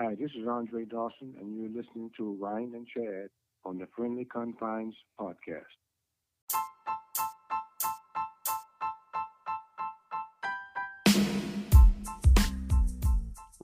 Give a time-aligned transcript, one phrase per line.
[0.00, 3.30] Hi, this is Andre Dawson, and you're listening to Ryan and Chad
[3.64, 5.74] on the Friendly Confines podcast.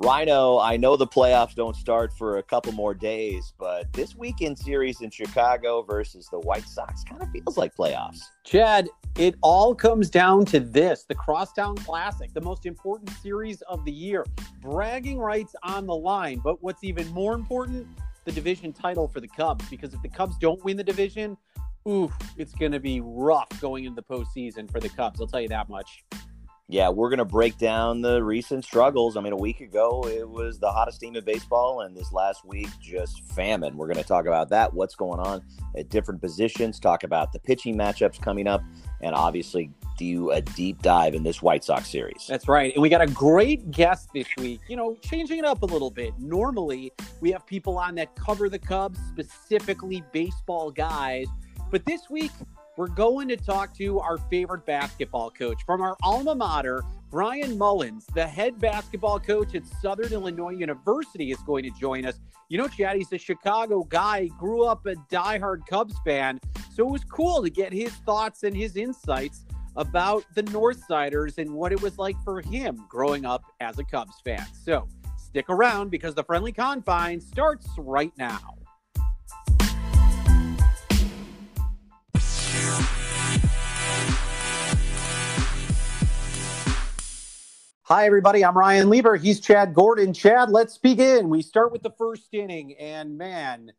[0.04, 4.58] Rhino, I know the playoffs don't start for a couple more days, but this weekend
[4.58, 8.20] series in Chicago versus the White Sox kind of feels like playoffs.
[8.44, 13.82] Chad, it all comes down to this the Crosstown Classic, the most important series of
[13.86, 14.26] the year.
[14.60, 17.86] Bragging rights on the line, but what's even more important,
[18.26, 21.34] the division title for the Cubs, because if the Cubs don't win the division,
[21.88, 25.18] oof, it's going to be rough going into the postseason for the Cubs.
[25.18, 26.04] I'll tell you that much
[26.68, 29.18] yeah, we're going to break down the recent struggles.
[29.18, 32.42] I mean, a week ago, it was the hottest team in baseball, and this last
[32.42, 33.76] week, just famine.
[33.76, 35.42] We're going to talk about that, what's going on
[35.76, 38.62] at different positions, talk about the pitching matchups coming up,
[39.02, 42.26] and obviously do a deep dive in this White Sox series.
[42.26, 42.72] That's right.
[42.72, 45.90] And we got a great guest this week, you know, changing it up a little
[45.90, 46.14] bit.
[46.18, 51.26] Normally, we have people on that cover the Cubs, specifically baseball guys.
[51.70, 52.30] But this week,
[52.76, 58.06] we're going to talk to our favorite basketball coach from our alma mater, Brian Mullins,
[58.14, 62.18] the head basketball coach at Southern Illinois University, is going to join us.
[62.48, 66.40] You know, Chad, he's a Chicago guy, grew up a diehard Cubs fan.
[66.74, 69.44] So it was cool to get his thoughts and his insights
[69.76, 74.20] about the Northsiders and what it was like for him growing up as a Cubs
[74.24, 74.44] fan.
[74.64, 78.56] So stick around because the friendly confine starts right now.
[87.86, 88.42] Hi, everybody.
[88.42, 89.14] I'm Ryan Lieber.
[89.14, 90.14] He's Chad Gordon.
[90.14, 91.28] Chad, let's begin.
[91.28, 93.72] We start with the first inning, and man,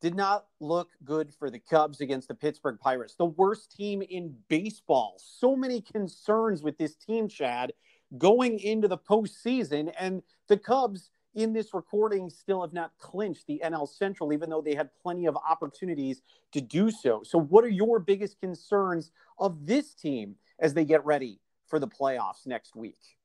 [0.00, 4.32] did not look good for the Cubs against the Pittsburgh Pirates, the worst team in
[4.46, 5.16] baseball.
[5.18, 7.72] So many concerns with this team, Chad,
[8.16, 9.92] going into the postseason.
[9.98, 14.62] And the Cubs, in this recording, still have not clinched the NL Central, even though
[14.62, 16.22] they had plenty of opportunities
[16.52, 17.22] to do so.
[17.24, 21.88] So, what are your biggest concerns of this team as they get ready for the
[21.88, 23.17] playoffs next week?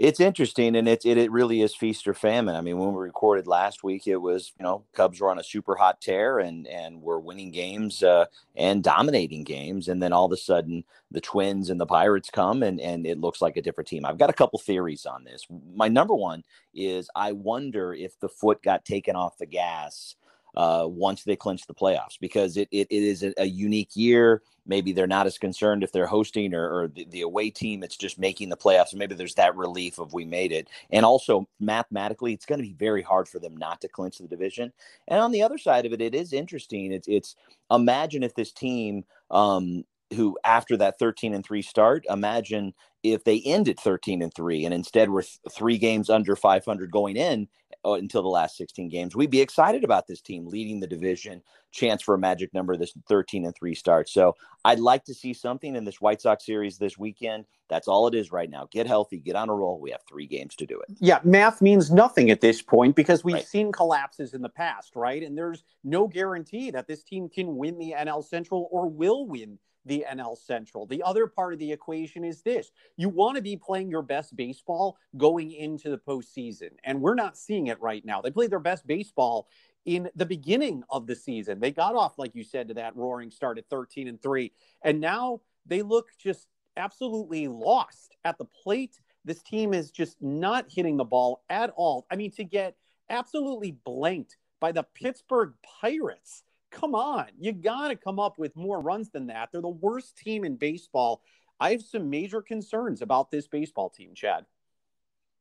[0.00, 2.56] It's interesting and it, it, it really is feast or famine.
[2.56, 5.44] I mean when we recorded last week it was you know cubs were on a
[5.44, 8.24] super hot tear and and were winning games uh,
[8.56, 12.62] and dominating games and then all of a sudden the twins and the pirates come
[12.62, 14.06] and and it looks like a different team.
[14.06, 15.46] I've got a couple theories on this.
[15.74, 16.44] My number one
[16.74, 20.14] is i wonder if the foot got taken off the gas
[20.56, 24.42] uh, once they clinch the playoffs because it, it, it is a, a, unique year.
[24.66, 27.82] Maybe they're not as concerned if they're hosting or, or the, the, away team.
[27.82, 28.94] It's just making the playoffs.
[28.94, 30.68] Maybe there's that relief of we made it.
[30.90, 34.28] And also mathematically, it's going to be very hard for them not to clinch the
[34.28, 34.72] division.
[35.08, 36.92] And on the other side of it, it is interesting.
[36.92, 37.36] It's it's
[37.70, 39.84] imagine if this team um,
[40.14, 44.74] who after that 13 and 3 start imagine if they ended 13 and 3 and
[44.74, 47.48] instead were th- three games under 500 going in
[47.84, 51.42] uh, until the last 16 games we'd be excited about this team leading the division
[51.72, 54.08] chance for a magic number this 13 and 3 start.
[54.08, 57.46] So i'd like to see something in this white sox series this weekend.
[57.68, 58.68] That's all it is right now.
[58.70, 59.80] Get healthy get on a roll.
[59.80, 60.96] We have three games to do it.
[61.00, 63.46] Yeah math means nothing at this point because we've right.
[63.46, 65.22] seen collapses in the past right?
[65.22, 69.58] And there's no guarantee that this team can win the nl central or will win
[69.86, 70.86] the NL Central.
[70.86, 74.36] The other part of the equation is this you want to be playing your best
[74.36, 76.70] baseball going into the postseason.
[76.84, 78.20] And we're not seeing it right now.
[78.20, 79.48] They played their best baseball
[79.86, 81.60] in the beginning of the season.
[81.60, 84.52] They got off, like you said, to that roaring start at 13 and 3.
[84.82, 86.46] And now they look just
[86.76, 89.00] absolutely lost at the plate.
[89.24, 92.06] This team is just not hitting the ball at all.
[92.10, 92.76] I mean, to get
[93.08, 98.80] absolutely blanked by the Pittsburgh Pirates come on, you got to come up with more
[98.80, 99.50] runs than that.
[99.52, 101.22] They're the worst team in baseball.
[101.58, 104.46] I have some major concerns about this baseball team, Chad.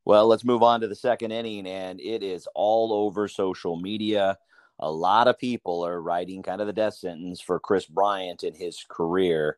[0.06, 4.38] Well, let's move on to the second inning, and it is all over social media.
[4.80, 8.54] A lot of people are writing kind of the death sentence for Kris Bryant in
[8.54, 9.58] his career.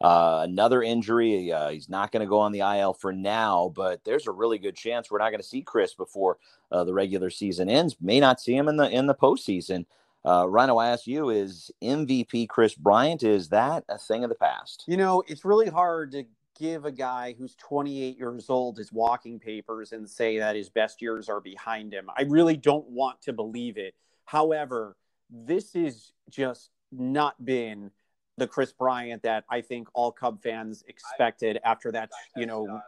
[0.00, 1.52] Uh, another injury.
[1.52, 4.58] Uh, he's not going to go on the IL for now, but there's a really
[4.58, 6.38] good chance we're not going to see Kris before
[6.72, 7.94] uh, the regular season ends.
[8.00, 9.86] May not see him in the in the postseason.
[10.24, 14.36] Uh, Rhino, I ask you, is MVP Kris Bryant, is that a thing of the
[14.36, 14.84] past?
[14.86, 16.24] You know, it's really hard to
[16.58, 21.02] give a guy who's 28 years old his walking papers and say that his best
[21.02, 22.08] years are behind him.
[22.16, 23.94] I really don't want to believe it.
[24.24, 24.96] However,
[25.28, 27.90] this is just not been
[28.36, 32.80] the Kris Bryant that I think all Cub fans expected after that, you know,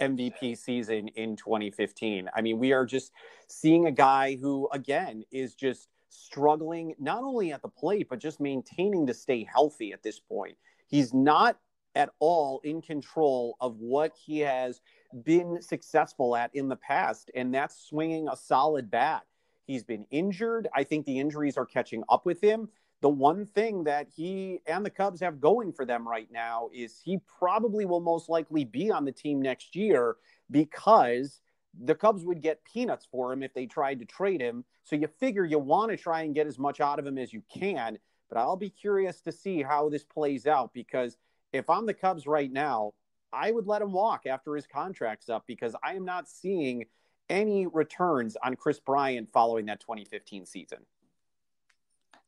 [0.00, 2.28] MVP season in 2015.
[2.34, 3.12] I mean, we are just
[3.46, 8.40] seeing a guy who, again, is just struggling not only at the plate, but just
[8.40, 10.56] maintaining to stay healthy at this point.
[10.86, 11.58] He's not
[11.94, 14.80] at all in control of what he has
[15.24, 19.22] been successful at in the past, and that's swinging a solid bat.
[19.66, 20.68] He's been injured.
[20.74, 22.68] I think the injuries are catching up with him.
[23.00, 27.00] The one thing that he and the Cubs have going for them right now is
[27.02, 30.16] he probably will most likely be on the team next year
[30.50, 31.40] because
[31.80, 34.64] the Cubs would get peanuts for him if they tried to trade him.
[34.84, 37.32] So you figure you want to try and get as much out of him as
[37.32, 37.98] you can.
[38.28, 41.16] But I'll be curious to see how this plays out because
[41.52, 42.92] if I'm the Cubs right now,
[43.32, 46.84] I would let him walk after his contract's up because I am not seeing
[47.30, 50.78] any returns on Kris Bryant following that 2015 season.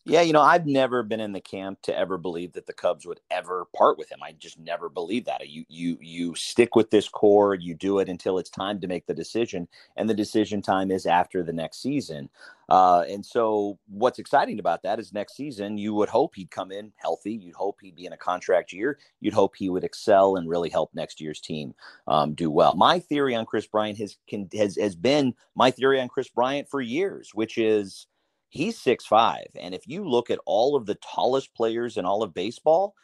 [0.07, 3.07] Yeah, you know, I've never been in the camp to ever believe that the Cubs
[3.07, 4.19] would ever part with him.
[4.23, 5.49] I just never believe that.
[5.49, 9.07] You you you stick with this core, you do it until it's time to make
[9.07, 9.67] the decision,
[9.97, 12.29] and the decision time is after the next season.
[12.69, 16.71] Uh, and so, what's exciting about that is next season, you would hope he'd come
[16.71, 17.33] in healthy.
[17.33, 18.99] You'd hope he'd be in a contract year.
[19.23, 21.75] You'd hope he would excel and really help next year's team
[22.09, 22.75] um, do well.
[22.75, 26.69] My theory on Kris Bryant has, can, has has been my theory on Kris Bryant
[26.69, 28.07] for years, which is
[28.55, 32.23] he's six five, and if you look at all of the tallest players in all
[32.23, 32.95] of baseball,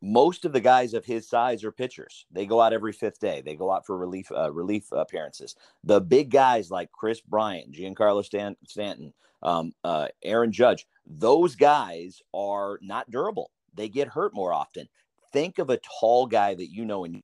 [0.00, 2.24] most of the guys of his size are pitchers.
[2.30, 3.42] They go out every fifth day.
[3.44, 5.56] They go out for relief uh, relief appearances.
[5.84, 9.12] The big guys like Kris Bryant, Giancarlo Stan- Stanton,
[9.42, 13.50] um, uh, Aaron Judge, those guys are not durable.
[13.74, 14.88] They get hurt more often.
[15.32, 17.22] Think of a tall guy that you know and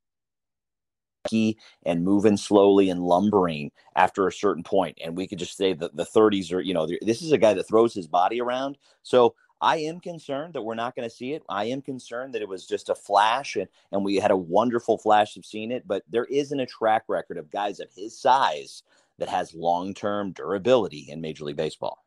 [1.84, 4.98] and moving slowly and lumbering after a certain point.
[5.02, 7.54] And we could just say that the 30s are, you know, this is a guy
[7.54, 8.78] that throws his body around.
[9.02, 11.42] So I am concerned that we're not going to see it.
[11.48, 14.98] I am concerned that it was just a flash and, and we had a wonderful
[14.98, 18.82] flash of seeing it, but there isn't a track record of guys of his size
[19.18, 22.04] that has long term durability in Major League Baseball.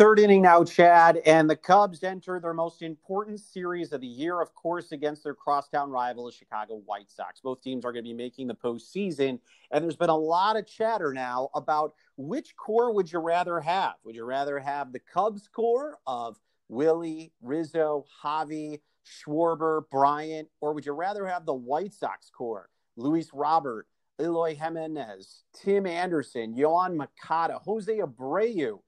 [0.00, 4.40] Third inning now, Chad, and the Cubs enter their most important series of the year,
[4.40, 7.42] of course, against their crosstown rival, the Chicago White Sox.
[7.42, 9.38] Both teams are going to be making the postseason,
[9.70, 13.92] and there's been a lot of chatter now about which core would you rather have?
[14.04, 20.86] Would you rather have the Cubs core of Willie, Rizzo, Javi, Schwarber, Bryant, or would
[20.86, 22.70] you rather have the White Sox core?
[22.96, 23.86] Luis Robert,
[24.18, 28.78] Eloy Jimenez, Tim Anderson, Yoan Moncada, Jose Abreu.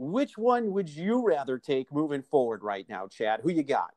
[0.00, 3.40] Which one would you rather take moving forward right now, Chad?
[3.42, 3.92] Who you got?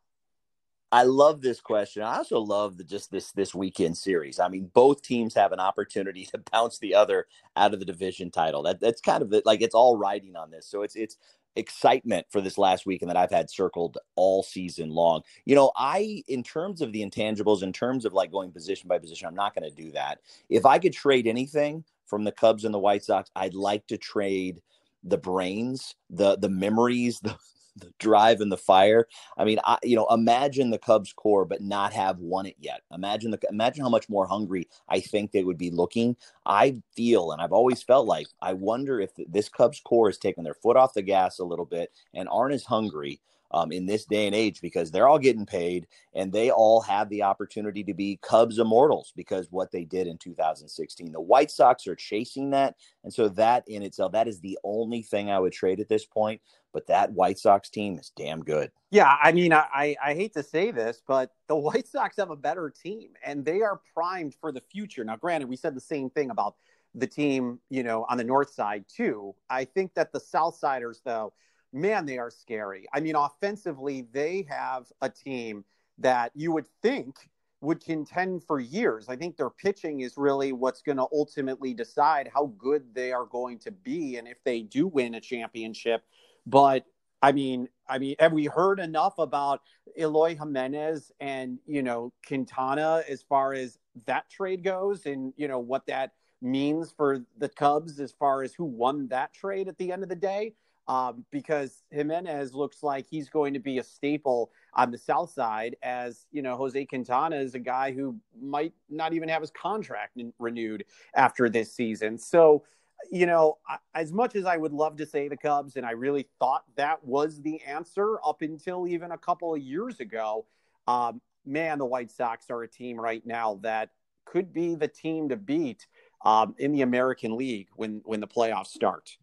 [0.91, 2.03] I love this question.
[2.03, 4.37] I also love the, just this this weekend series.
[4.37, 8.31] I mean, both teams have an opportunity to bounce the other out of the division
[8.31, 8.63] title.
[8.63, 10.67] That that's kind of the, like it's all riding on this.
[10.67, 11.15] So it's it's
[11.55, 15.21] excitement for this last weekend that I've had circled all season long.
[15.45, 18.99] You know, I in terms of the intangibles, in terms of like going position by
[18.99, 20.19] position, I'm not going to do that.
[20.49, 23.97] If I could trade anything from the Cubs and the White Sox, I'd like to
[23.97, 24.61] trade
[25.03, 27.37] the brains, the the memories, the,
[27.75, 29.07] the drive and the fire.
[29.37, 32.81] I mean, I, you know, imagine the Cubs core, but not have won it yet.
[32.91, 36.15] Imagine the imagine how much more hungry I think they would be looking.
[36.45, 40.43] I feel, and I've always felt like, I wonder if this Cubs core has taken
[40.43, 43.19] their foot off the gas a little bit and aren't as hungry
[43.53, 47.07] um, in this day and age because they're all getting paid and they all have
[47.09, 51.11] the opportunity to be Cubs immortals because what they did in 2016.
[51.11, 52.75] The White Sox are chasing that.
[53.03, 56.05] And so that in itself, that is the only thing I would trade at this
[56.05, 56.41] point.
[56.73, 58.71] But that White Sox team is damn good.
[58.89, 62.35] Yeah, I mean, I, I hate to say this, but the White Sox have a
[62.35, 65.03] better team and they are primed for the future.
[65.03, 66.55] Now, granted, we said the same thing about
[66.95, 69.35] the team, you know, on the north side too.
[69.49, 71.33] I think that the South Siders, though,
[71.73, 72.85] man, they are scary.
[72.93, 75.65] I mean, offensively, they have a team
[75.97, 77.29] that you would think
[77.61, 79.07] would contend for years.
[79.07, 83.25] I think their pitching is really what's going to ultimately decide how good they are
[83.25, 86.03] going to be and if they do win a championship.
[86.45, 86.85] But
[87.21, 89.61] I mean, I mean, have we heard enough about
[89.97, 95.59] Eloy Jimenez and you know Quintana as far as that trade goes, and you know
[95.59, 96.11] what that
[96.41, 100.09] means for the Cubs as far as who won that trade at the end of
[100.09, 100.53] the day?
[100.87, 105.77] Um, because Jimenez looks like he's going to be a staple on the south side,
[105.81, 110.17] as you know, Jose Quintana is a guy who might not even have his contract
[110.39, 110.83] renewed
[111.15, 112.17] after this season.
[112.17, 112.63] So,
[113.11, 113.59] you know,
[113.93, 117.03] as much as I would love to say the Cubs, and I really thought that
[117.05, 120.45] was the answer up until even a couple of years ago,
[120.87, 123.91] um, man, the White Sox are a team right now that
[124.25, 125.87] could be the team to beat
[126.25, 129.17] um, in the American League when when the playoffs start.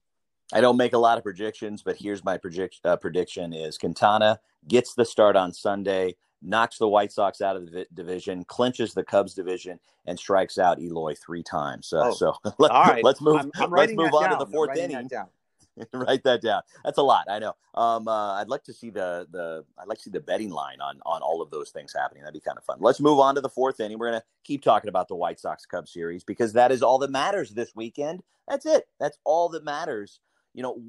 [0.52, 4.40] I don't make a lot of predictions, but here's my predict, uh, prediction: is Quintana
[4.68, 9.04] gets the start on Sunday, knocks the White Sox out of the division, clinches the
[9.04, 11.92] Cubs division, and strikes out Eloy three times.
[11.92, 13.40] Uh, oh, so let, us move.
[13.40, 14.38] I'm, I'm let's move on down.
[14.38, 15.08] to the fourth inning.
[15.94, 16.62] Write that down.
[16.84, 17.26] That's a lot.
[17.30, 17.54] I know.
[17.74, 20.80] Um, uh, I'd like to see the the I'd like to see the betting line
[20.80, 22.22] on on all of those things happening.
[22.22, 22.78] That'd be kind of fun.
[22.80, 23.98] Let's move on to the fourth inning.
[23.98, 27.10] We're gonna keep talking about the White Sox Cubs series because that is all that
[27.10, 28.22] matters this weekend.
[28.48, 28.88] That's it.
[28.98, 30.18] That's all that matters.
[30.54, 30.82] You know,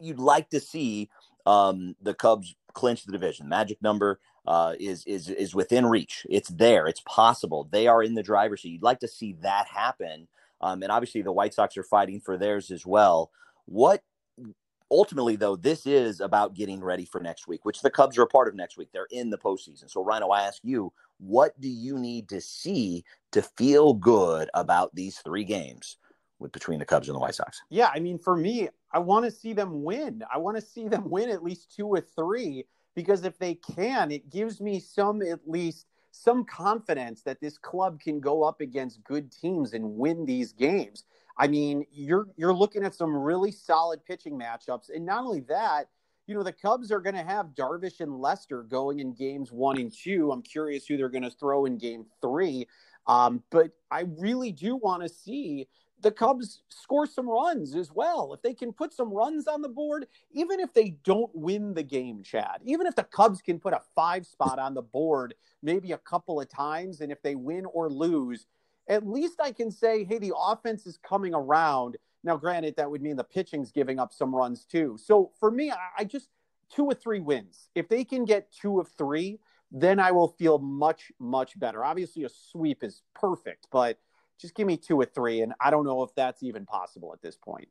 [0.00, 1.10] you'd like to see
[1.46, 3.48] um, the Cubs clinch the division.
[3.48, 6.26] Magic number uh, is is is within reach.
[6.28, 6.86] It's there.
[6.86, 7.68] It's possible.
[7.70, 8.72] They are in the driver's seat.
[8.72, 10.28] You'd like to see that happen.
[10.60, 13.30] Um, and obviously, the White Sox are fighting for theirs as well.
[13.66, 14.02] What
[14.90, 18.26] ultimately, though, this is about getting ready for next week, which the Cubs are a
[18.26, 18.90] part of next week.
[18.92, 19.90] They're in the postseason.
[19.90, 24.94] So, Rhino, I ask you, what do you need to see to feel good about
[24.94, 25.96] these three games
[26.38, 27.62] with between the Cubs and the White Sox?
[27.70, 30.22] Yeah, I mean, for me, I want to see them win.
[30.32, 34.10] I want to see them win at least two or three because if they can,
[34.10, 39.02] it gives me some at least some confidence that this club can go up against
[39.02, 41.04] good teams and win these games.
[41.36, 45.88] I mean, you're you're looking at some really solid pitching matchups, and not only that,
[46.26, 49.78] you know, the Cubs are going to have Darvish and Lester going in games one
[49.78, 50.30] and two.
[50.30, 52.68] I'm curious who they're going to throw in game three.
[53.06, 55.68] Um, but I really do want to see
[56.04, 58.34] the Cubs score some runs as well.
[58.34, 61.82] If they can put some runs on the board, even if they don't win the
[61.82, 65.92] game, Chad, even if the Cubs can put a five spot on the board maybe
[65.92, 68.46] a couple of times, and if they win or lose,
[68.86, 71.96] at least I can say, hey, the offense is coming around.
[72.22, 74.98] Now, granted, that would mean the pitching's giving up some runs too.
[75.02, 76.28] So for me, I just
[76.70, 77.70] two or three wins.
[77.74, 79.40] If they can get two of three,
[79.72, 81.82] then I will feel much, much better.
[81.82, 83.98] Obviously, a sweep is perfect, but
[84.40, 85.42] just give me two or three.
[85.42, 87.68] And I don't know if that's even possible at this point.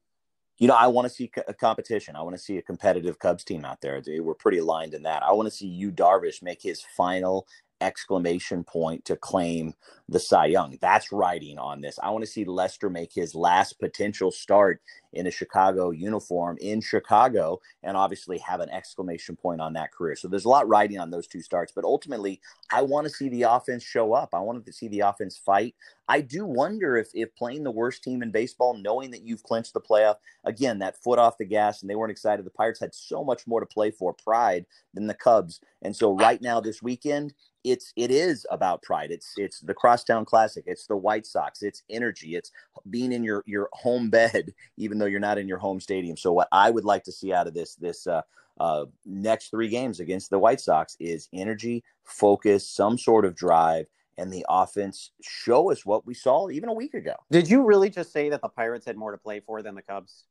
[0.57, 2.15] You know, I want to see a uh, competition.
[2.15, 4.01] I want to see a competitive Cubs team out there.
[4.21, 5.23] We're pretty aligned in that.
[5.23, 7.47] I want to see Yu Darvish make his final
[7.83, 9.73] exclamation point to claim
[10.09, 10.77] the Cy Young.
[10.81, 11.99] That's writing on this.
[12.01, 14.81] I want to see Lester make his last potential start
[15.13, 20.15] in a Chicago uniform in Chicago and obviously have an exclamation point on that career.
[20.15, 23.29] So there's a lot riding on those two starts, but ultimately I want to see
[23.29, 24.29] the offense show up.
[24.33, 25.75] I want to see the offense fight.
[26.07, 29.73] I do wonder if if playing the worst team in baseball, knowing that you've clinched
[29.73, 32.45] the playoff, again, that foot off the gas and they weren't excited.
[32.45, 35.61] The Pirates had so much more to play for, pride than the Cubs.
[35.81, 39.11] And so right now this weekend, it's it is about pride.
[39.11, 40.63] It's it's the Crosstown Classic.
[40.67, 41.63] It's the White Sox.
[41.63, 42.35] It's energy.
[42.35, 42.51] It's
[42.89, 46.17] being in your your home bed, even though you're not in your home stadium.
[46.17, 48.21] So what I would like to see out of this this uh,
[48.59, 53.87] uh, next three games against the White Sox is energy, focus, some sort of drive,
[54.17, 57.15] and the offense show us what we saw even a week ago.
[57.31, 59.81] Did you really just say that the Pirates had more to play for than the
[59.81, 60.25] Cubs?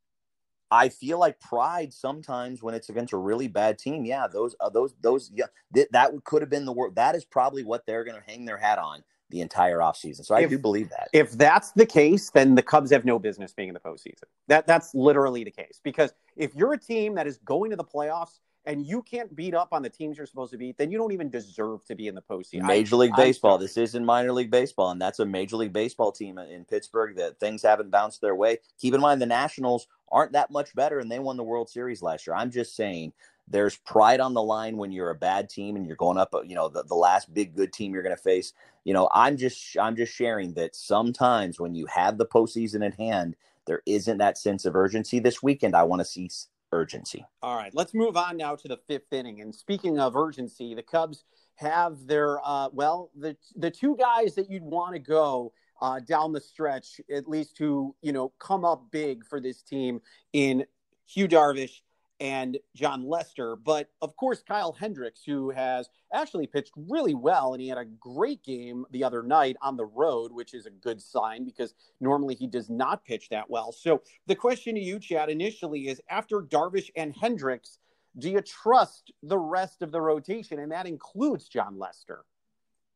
[0.73, 4.07] I feel like pride sometimes when it's against a really bad team.
[4.07, 6.97] Yeah, those uh, those those yeah, th- that could have been the word.
[6.97, 10.25] That is probably what they're going to hang their hat on the entire offseason.
[10.25, 11.09] So I if, do believe that.
[11.12, 14.25] If that's the case, then the Cubs have no business being in the postseason.
[14.49, 15.79] That that's literally the case.
[15.85, 19.54] Because if you're a team that is going to the playoffs and you can't beat
[19.54, 22.09] up on the teams you're supposed to beat, then you don't even deserve to be
[22.09, 22.62] in the postseason.
[22.62, 23.59] Major League I, Baseball.
[23.59, 27.40] This isn't minor league baseball, and that's a Major League Baseball team in Pittsburgh that
[27.40, 28.59] things haven't bounced their way.
[28.81, 32.02] Keep in mind the Nationals aren't that much better, and they won the World Series
[32.02, 32.37] last year.
[32.37, 33.12] I'm just saying
[33.49, 36.42] there's pride on the line when you're a bad team and you're going up, uh,
[36.42, 38.52] you know, the, the last big good team you're going to face.
[38.85, 42.92] You know, I'm just I'm just sharing that sometimes when you have the postseason in
[42.92, 45.19] hand, there isn't that sense of urgency.
[45.19, 46.31] This weekend, I want to see
[46.73, 47.25] urgency.
[47.43, 49.41] All right, let's move on now to the fifth inning.
[49.41, 51.25] And speaking of urgency, the Cubs
[51.57, 56.33] have their uh, well, the the two guys that you'd want to go uh, down
[56.33, 60.00] the stretch, at least to you know come up big for this team
[60.33, 60.64] in
[61.14, 61.81] Yu Darvish
[62.23, 63.57] and Jon Lester.
[63.57, 67.85] But of course, Kyle Hendricks, who has actually pitched really well, and he had a
[67.85, 72.37] great game the other night on the road, which is a good sign because normally
[72.37, 73.73] he does not pitch that well.
[73.73, 77.79] So the question to you, Chad, initially is after Darvish and Hendricks,
[78.17, 80.61] do you trust the rest of the rotation?
[80.61, 82.25] And that includes Jon Lester.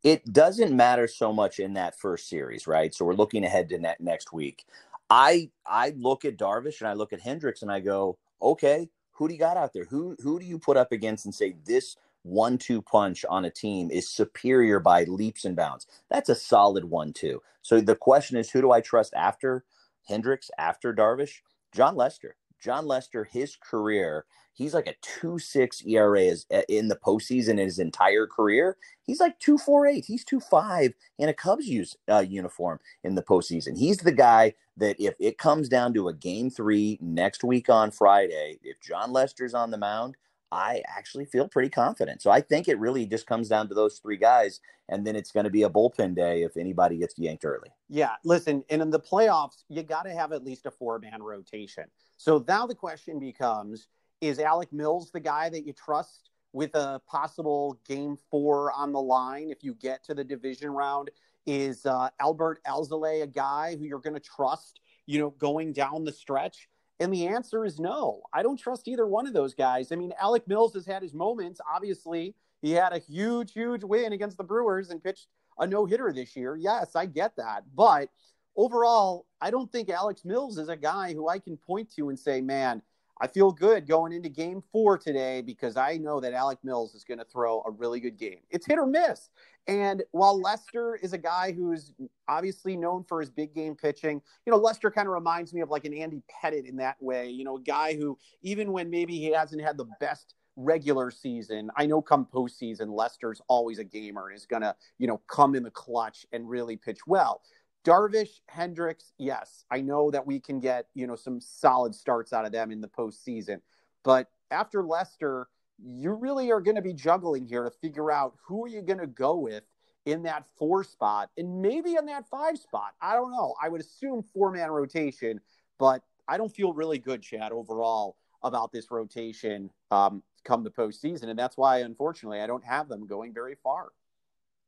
[0.05, 2.95] It doesn't matter so much in that first series, right?
[2.95, 4.65] So we're looking ahead to ne- next week.
[5.11, 9.29] I I look at Darvish and I look at Hendricks and I go, okay, who
[9.29, 9.85] do you got out there?
[9.85, 13.91] Who who do you put up against and say this one-two punch on a team
[13.91, 15.87] is superior by leaps and bounds?
[16.11, 17.43] That's a solid one-two.
[17.63, 19.65] So the question is, who do I trust after
[20.07, 21.41] Hendricks, after Darvish?
[21.73, 22.37] Jon Lester.
[22.63, 27.79] Jon Lester, his career, he's like a 2-6 ERA is, in the postseason in his
[27.79, 28.77] entire career.
[29.03, 30.05] He's like 2.48.
[30.05, 33.77] He's 2.5 in a Cubs use, uh, uniform in the postseason.
[33.77, 37.91] He's the guy that if it comes down to a game three next week on
[37.91, 40.17] Friday, if Jon Lester's on the mound,
[40.53, 42.23] I actually feel pretty confident.
[42.23, 45.33] So I think it really just comes down to those three guys, and then it's
[45.33, 47.69] going to be a bullpen day if anybody gets yanked early.
[47.89, 51.23] Yeah, listen, and in the playoffs, you got to have at least a four man
[51.23, 51.85] rotation.
[52.17, 53.89] So now the question becomes
[54.21, 59.01] is Alec Mills the guy that you trust with a possible game four on the
[59.01, 61.11] line if you get to the division round?
[61.47, 66.05] Is uh, Adbert Alzolay a guy who you're going to trust, you know, going down
[66.05, 66.69] the stretch?
[66.99, 68.23] And the answer is no.
[68.33, 69.93] I don't trust either one of those guys.
[69.93, 71.61] I mean, Alec Mills has had his moments.
[71.75, 76.13] Obviously, he had a huge, huge win against the Brewers and pitched a no hitter
[76.13, 76.57] this year.
[76.57, 77.65] Yes, I get that.
[77.75, 78.09] But
[78.57, 82.19] overall, I don't think Alex Mills is a guy who I can point to and
[82.19, 82.81] say, man,
[83.21, 87.05] I feel good going into game four today because I know that Alec Mills is
[87.05, 88.41] going to throw a really good game.
[88.51, 89.31] It's hit or miss.
[89.67, 91.93] And while Lester is a guy who's
[92.29, 95.71] obviously known for his big game pitching, you know, Lester kind of reminds me of
[95.71, 99.17] like an Andy Pettitte in that way, you know, a guy who, even when maybe
[99.17, 104.29] he hasn't had the best regular season, I know come postseason, Lester's always a gamer
[104.29, 107.43] and is going to, you know, come in the clutch and really pitch well.
[107.87, 112.45] Darvish, Hendricks, yes, I know that we can get you know some solid starts out
[112.45, 113.61] of them in the postseason,
[114.03, 118.65] but after Lester, you really are going to be juggling here to figure out who
[118.65, 119.63] are you going to go with
[120.05, 122.95] in that four spot and maybe in that five spot.
[123.01, 123.55] I don't know.
[123.63, 125.41] I would assume four man rotation,
[125.79, 131.29] but I don't feel really good, Chad, overall about this rotation um, come the postseason,
[131.29, 133.91] and that's why unfortunately I don't have them going very far.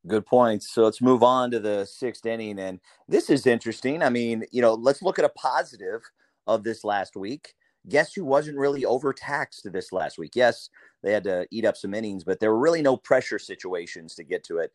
[0.08, 0.70] Good points.
[0.70, 2.58] So let's move on to the sixth inning.
[2.58, 4.02] And this is interesting.
[4.02, 6.00] I mean, you know, let's look at a positive
[6.46, 7.54] of this last week.
[7.88, 10.32] Guess who wasn't really overtaxed this last week?
[10.34, 10.70] Yes,
[11.02, 14.24] they had to eat up some innings, but there were really no pressure situations to
[14.24, 14.72] get to it.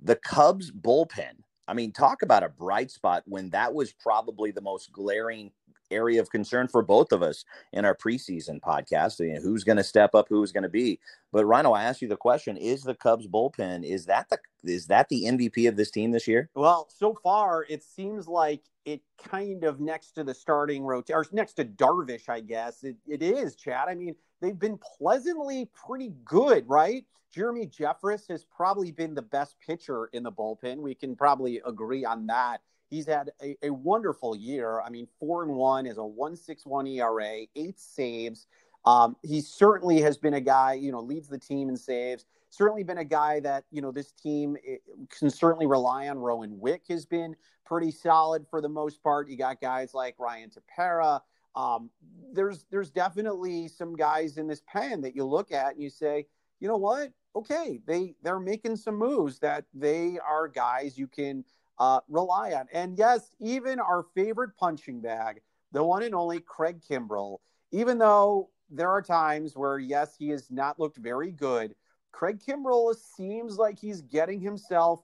[0.00, 1.42] The Cubs bullpen.
[1.68, 5.52] I mean, talk about a bright spot when that was probably the most glaring
[5.92, 9.20] area of concern for both of us in our preseason podcast.
[9.20, 10.26] You know, who's going to step up?
[10.28, 11.00] Who's going to be?
[11.32, 14.86] But Rhino, I ask you the question: Is the Cubs bullpen is that the is
[14.86, 16.48] that the MVP of this team this year?
[16.54, 21.26] Well, so far it seems like it kind of next to the starting rotation, or
[21.32, 23.54] next to Darvish, I guess it, it is.
[23.54, 27.04] Chad, I mean, they've been pleasantly pretty good, right?
[27.32, 30.78] Jeremy Jeffress has probably been the best pitcher in the bullpen.
[30.78, 32.60] We can probably agree on that.
[32.92, 34.82] He's had a, a wonderful year.
[34.82, 38.46] I mean, four and one is a one six one ERA, eight saves.
[38.84, 42.26] Um, he certainly has been a guy, you know, leads the team in saves.
[42.50, 44.76] Certainly been a guy that you know this team eh,
[45.08, 46.18] can certainly rely on.
[46.18, 49.26] Rowan Wick has been pretty solid for the most part.
[49.26, 51.22] You got guys like Ryan Tepera.
[51.56, 51.88] Um,
[52.34, 56.26] there's there's definitely some guys in this pen that you look at and you say,
[56.60, 57.10] you know what?
[57.34, 61.42] Okay, they they're making some moves that they are guys you can
[61.82, 62.68] uh, rely on.
[62.72, 65.40] And yes, even our favorite punching bag,
[65.72, 67.38] the one and only Craig Kimbrel,
[67.72, 71.74] even though there are times where, yes, he has not looked very good,
[72.12, 75.02] Craig Kimbrel seems like he's getting himself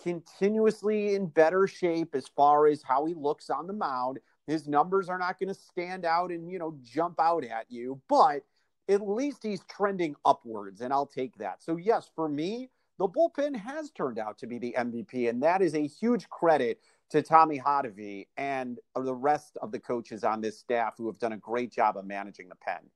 [0.00, 4.20] continuously in better shape as far as how he looks on the mound.
[4.46, 8.00] His numbers are not going to stand out and, you know, jump out at you,
[8.08, 8.44] but
[8.88, 11.60] at least he's trending upwards, and I'll take that.
[11.60, 15.62] So, yes, for me, the bullpen has turned out to be the MVP, and that
[15.62, 20.58] is a huge credit to Tommy Hotovy and the rest of the coaches on this
[20.58, 22.90] staff who have done a great job of managing the pen.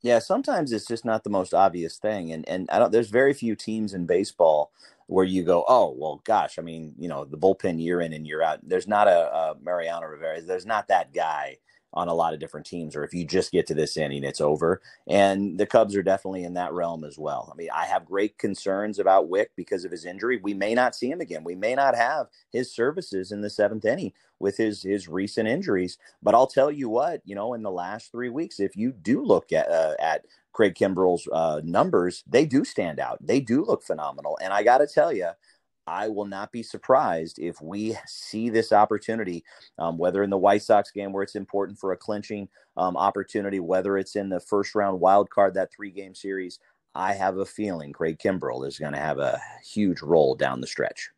[0.00, 2.92] Yeah, sometimes it's just not the most obvious thing, and and I don't.
[2.92, 4.70] There's very few teams in baseball
[5.08, 6.56] where you go, oh well, gosh.
[6.60, 8.60] I mean, you know, the bullpen year in and year out.
[8.62, 10.40] There's not a, a Mariano Rivera.
[10.40, 11.56] There's not that guy
[11.94, 14.40] on a lot of different teams, or if you just get to this inning, it's
[14.40, 14.80] over.
[15.08, 17.50] And the Cubs are definitely in that realm as well.
[17.52, 20.38] I mean, I have great concerns about Wick because of his injury.
[20.42, 21.44] We may not see him again.
[21.44, 25.98] We may not have his services in the seventh inning with his his recent injuries.
[26.22, 29.24] But I'll tell you what, you know, in the last three weeks, if you do
[29.24, 33.18] look at uh, at Craig Kimbrel's uh, numbers, they do stand out.
[33.26, 34.38] They do look phenomenal.
[34.42, 35.30] And I got to tell you,
[35.88, 39.42] I will not be surprised if we see this opportunity,
[39.78, 43.58] um, whether in the White Sox game where it's important for a clinching um, opportunity,
[43.58, 46.58] whether it's in the first round wild card, that three game series.
[46.94, 50.66] I have a feeling Craig Kimbrel is going to have a huge role down the
[50.66, 51.08] stretch.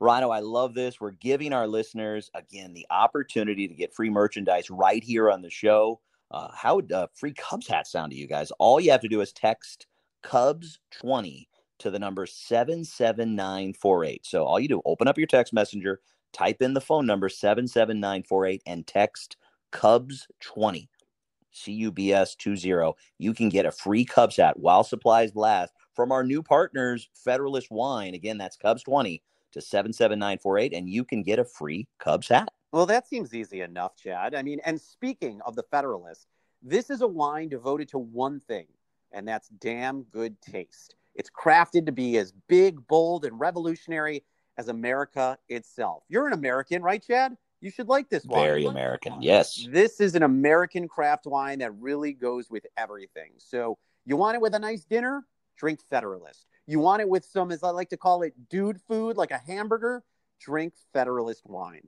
[0.00, 0.98] Rhino, I love this.
[0.98, 5.50] We're giving our listeners, again, the opportunity to get free merchandise right here on the
[5.50, 6.00] show.
[6.30, 8.50] Uh, how would a free Cubs hat sound to you guys?
[8.58, 9.86] All you have to do is text
[10.22, 14.26] Cubs 20 to the number 77948.
[14.26, 16.00] So all you do, open up your text messenger,
[16.32, 19.36] type in the phone number 77948 and text
[19.70, 20.88] Cubs 20.
[21.54, 22.94] C U B S 20.
[23.18, 27.70] You can get a free Cubs hat while supplies last from our new partners, Federalist
[27.70, 28.14] Wine.
[28.14, 32.48] Again, that's Cubs 20 to 77948, and you can get a free Cubs hat.
[32.74, 34.34] Well, that seems easy enough, Chad.
[34.34, 36.26] I mean, and speaking of the Federalist,
[36.60, 38.66] this is a wine devoted to one thing,
[39.12, 40.96] and that's damn good taste.
[41.14, 44.24] It's crafted to be as big, bold, and revolutionary
[44.58, 46.02] as America itself.
[46.08, 47.36] You're an American, right, Chad?
[47.60, 48.42] You should like this wine.
[48.42, 49.68] Very American, yes.
[49.70, 53.34] This is an American craft wine that really goes with everything.
[53.38, 55.24] So, you want it with a nice dinner?
[55.56, 56.46] Drink Federalist.
[56.66, 59.38] You want it with some, as I like to call it, dude food, like a
[59.38, 60.02] hamburger?
[60.40, 61.86] Drink Federalist wine.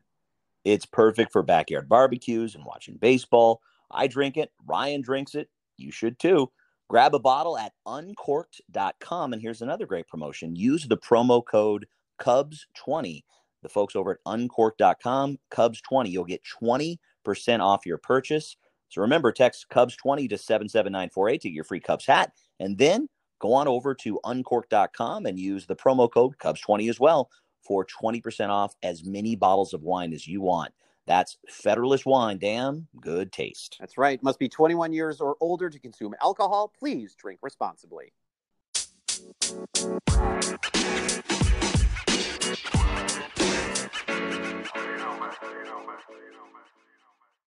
[0.66, 3.60] It's perfect for backyard barbecues and watching baseball.
[3.92, 4.50] I drink it.
[4.66, 5.48] Ryan drinks it.
[5.76, 6.50] You should too.
[6.88, 9.32] Grab a bottle at uncorked.com.
[9.32, 11.86] And here's another great promotion use the promo code
[12.20, 13.22] Cubs20.
[13.62, 16.10] The folks over at uncorked.com, Cubs20.
[16.10, 16.98] You'll get 20%
[17.60, 18.56] off your purchase.
[18.88, 22.32] So remember, text Cubs20 to 77948 to get your free Cubs hat.
[22.58, 27.30] And then go on over to uncorked.com and use the promo code Cubs20 as well
[27.66, 30.72] for 20% off as many bottles of wine as you want.
[31.06, 32.38] That's Federalist wine.
[32.38, 33.76] Damn good taste.
[33.78, 34.22] That's right.
[34.22, 36.72] Must be 21 years or older to consume alcohol.
[36.78, 38.12] Please drink responsibly.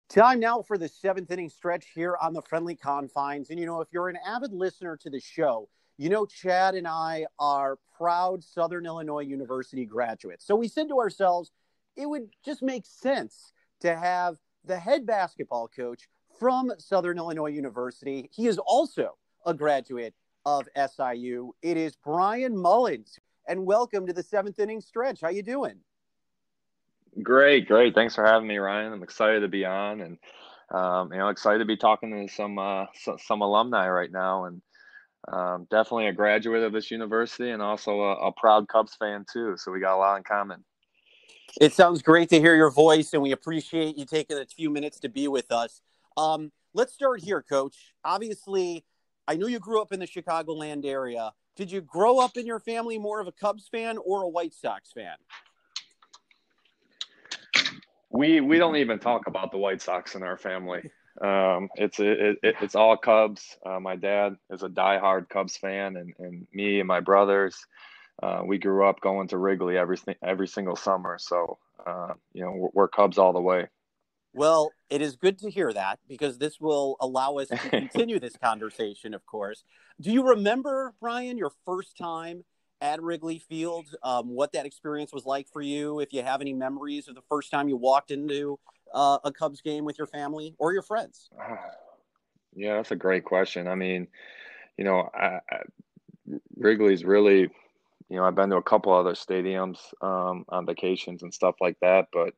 [0.10, 3.50] Time now for the seventh inning stretch here on the friendly confines.
[3.50, 6.88] And you know, if you're an avid listener to the show, you know, Chad and
[6.88, 10.46] I are proud Southern Illinois University graduates.
[10.46, 11.52] So we said to ourselves,
[11.96, 16.08] it would just make sense to have the head basketball coach
[16.40, 18.30] from Southern Illinois University.
[18.34, 21.54] He is also a graduate of SIU.
[21.62, 25.22] It is Brian Mullins, and welcome to the seventh inning stretch.
[25.22, 25.76] How you doing?
[27.22, 27.94] Great, great.
[27.94, 28.94] Thanks for having me, Ryan.
[28.94, 30.18] I'm excited to be on, and
[30.72, 34.46] um, you know, excited to be talking to some uh, some, some alumni right now,
[34.46, 34.62] and
[35.32, 39.56] um, definitely a graduate of this university and also a, a, proud Cubs fan too.
[39.58, 40.64] So we got a lot in common.
[41.62, 45.00] It sounds great to hear your voice, and we appreciate you taking a few minutes
[45.02, 45.82] to be with us.
[46.18, 47.94] Um, let's start here, Coach.
[48.04, 48.84] Obviously,
[49.28, 51.32] I know you grew up in the Chicagoland area.
[51.56, 54.54] Did you grow up in your family more of a Cubs fan or a White
[54.54, 55.16] Sox fan?
[58.10, 60.82] We we don't even talk about the White Sox in our family.
[61.22, 63.58] Um, it's it, it, it's all Cubs.
[63.66, 67.56] Uh, my dad is a diehard Cubs fan, and, and me and my brothers,
[68.22, 71.18] uh, we grew up going to Wrigley every every single summer.
[71.20, 73.68] So uh, you know we're, we're, Cubs all the way.
[74.34, 78.36] Well, it is good to hear that because this will allow us to continue this
[78.36, 79.14] conversation.
[79.14, 79.64] Of course,
[80.02, 82.44] do you remember Brian your first time
[82.84, 83.88] at Wrigley Field?
[84.04, 86.02] Um, what that experience was like for you?
[86.02, 88.60] If you have any memories of the first time you walked into
[88.94, 91.30] uh, a Cubs game with your family or your friends?
[92.56, 93.68] Yeah, that's a great question.
[93.68, 94.08] I mean,
[94.78, 95.62] you know, I, I,
[96.56, 97.50] Wrigley's really,
[98.10, 101.80] you know, I've been to a couple other stadiums um, on vacations and stuff like
[101.82, 102.36] that, but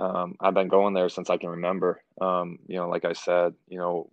[0.00, 2.04] um, I've been going there since I can remember.
[2.20, 4.10] Um, you know, like I said, you know,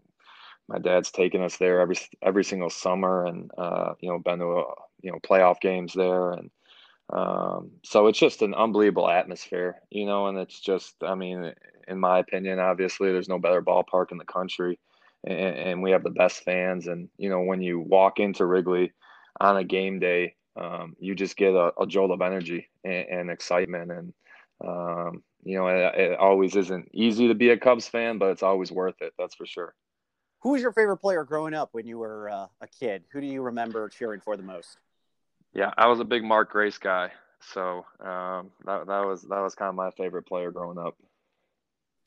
[0.67, 4.45] my dad's taken us there every every single summer, and uh, you know, been to
[4.45, 6.49] a, you know playoff games there, and
[7.12, 11.53] um, so it's just an unbelievable atmosphere, you know, and it's just, I mean,
[11.88, 14.79] in my opinion, obviously, there's no better ballpark in the country,
[15.23, 16.88] and, and we have the best fans.
[16.88, 18.93] And you know, when you walk into Wrigley
[19.39, 23.31] on a game day, um, you just get a, a, jolt of energy and, and
[23.31, 24.13] excitement, and
[24.63, 28.43] um, you know, it, it, always isn't easy to be a Cubs fan, but it's
[28.43, 29.13] always worth it.
[29.17, 29.73] That's for sure.
[30.41, 33.05] Who was your favorite player growing up when you were uh, a kid?
[33.12, 34.77] Who do you remember cheering for the most?
[35.53, 39.55] Yeah, I was a big Mark Grace guy, so um, that that was that was
[39.55, 40.95] kind of my favorite player growing up.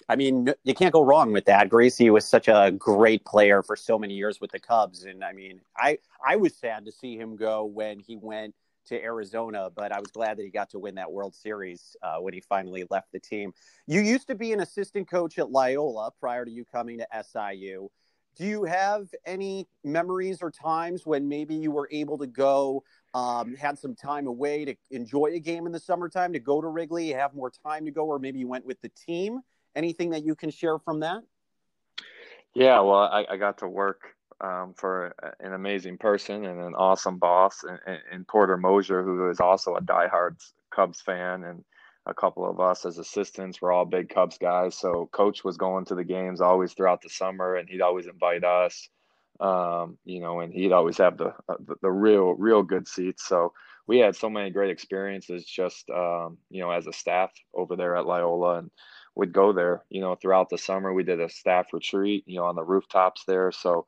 [0.09, 1.69] I mean, you can't go wrong with that.
[1.69, 5.33] Gracie was such a great player for so many years with the Cubs, and I
[5.33, 8.55] mean, I I was sad to see him go when he went
[8.87, 12.17] to Arizona, but I was glad that he got to win that World Series uh,
[12.17, 13.53] when he finally left the team.
[13.87, 17.89] You used to be an assistant coach at Loyola prior to you coming to SIU.
[18.35, 22.83] Do you have any memories or times when maybe you were able to go
[23.15, 26.69] um, had some time away to enjoy a game in the summertime, to go to
[26.69, 29.41] Wrigley, have more time to go, or maybe you went with the team.
[29.75, 31.23] Anything that you can share from that?
[32.55, 34.01] Yeah, well, I, I got to work
[34.41, 39.41] um, for an amazing person and an awesome boss, and, and Porter Moser, who is
[39.41, 40.37] also a diehard
[40.71, 41.65] Cubs fan, and
[42.07, 44.77] a couple of us as assistants were all big Cubs guys.
[44.77, 48.45] So Coach was going to the games always throughout the summer, and he'd always invite
[48.45, 48.89] us
[49.43, 53.27] um, you know, and he'd always have the, uh, the, the real real good seats.
[53.27, 53.53] So
[53.87, 57.97] we had so many great experiences just um, you know as a staff over there
[57.97, 58.71] at Loyola, and
[59.17, 59.85] would go there.
[59.91, 62.25] You know, throughout the summer we did a staff retreat.
[62.27, 63.53] You know, on the rooftops there.
[63.53, 63.87] So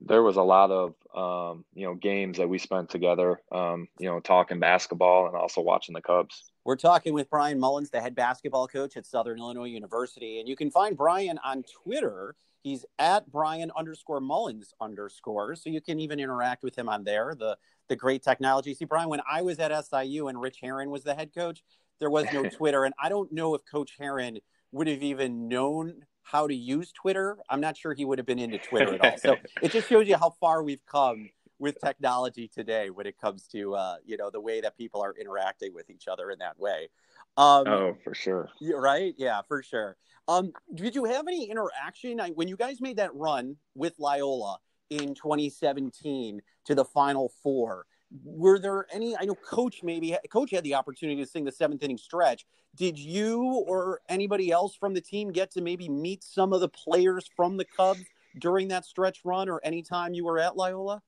[0.00, 3.40] there was a lot of um, you know games that we spent together.
[3.52, 6.50] Um, you know, talking basketball and also watching the Cubs.
[6.64, 10.40] We're talking with Brian Mullins, the head basketball coach at Southern Illinois University.
[10.40, 12.34] And you can find Brian on Twitter.
[12.62, 15.54] He's at Brian underscore Mullins underscore.
[15.56, 17.34] So you can even interact with him on there.
[17.38, 17.56] The
[17.88, 18.74] the great technology.
[18.74, 21.62] See, Brian, when I was at SIU and Rich Herrin was the head coach,
[22.00, 22.84] there was no Twitter.
[22.84, 24.38] And I don't know if Coach Herrin
[24.72, 27.36] would have even known how to use Twitter.
[27.48, 29.18] I'm not sure he would have been into Twitter at all.
[29.18, 33.46] So it just shows you how far we've come with technology today when it comes
[33.48, 36.58] to uh, you know the way that people are interacting with each other in that
[36.58, 36.88] way.
[37.36, 38.48] Um, oh, for sure.
[38.60, 39.14] Right?
[39.16, 39.96] Yeah, for sure.
[40.26, 44.58] Um, did you have any interaction when you guys made that run with Loyola
[44.90, 47.86] in 2017 to the Final Four?
[48.22, 49.16] Were there any?
[49.16, 52.46] I know Coach maybe Coach had the opportunity to sing the seventh inning stretch.
[52.76, 56.68] Did you or anybody else from the team get to maybe meet some of the
[56.68, 58.04] players from the Cubs
[58.38, 61.02] during that stretch run or anytime you were at Loyola?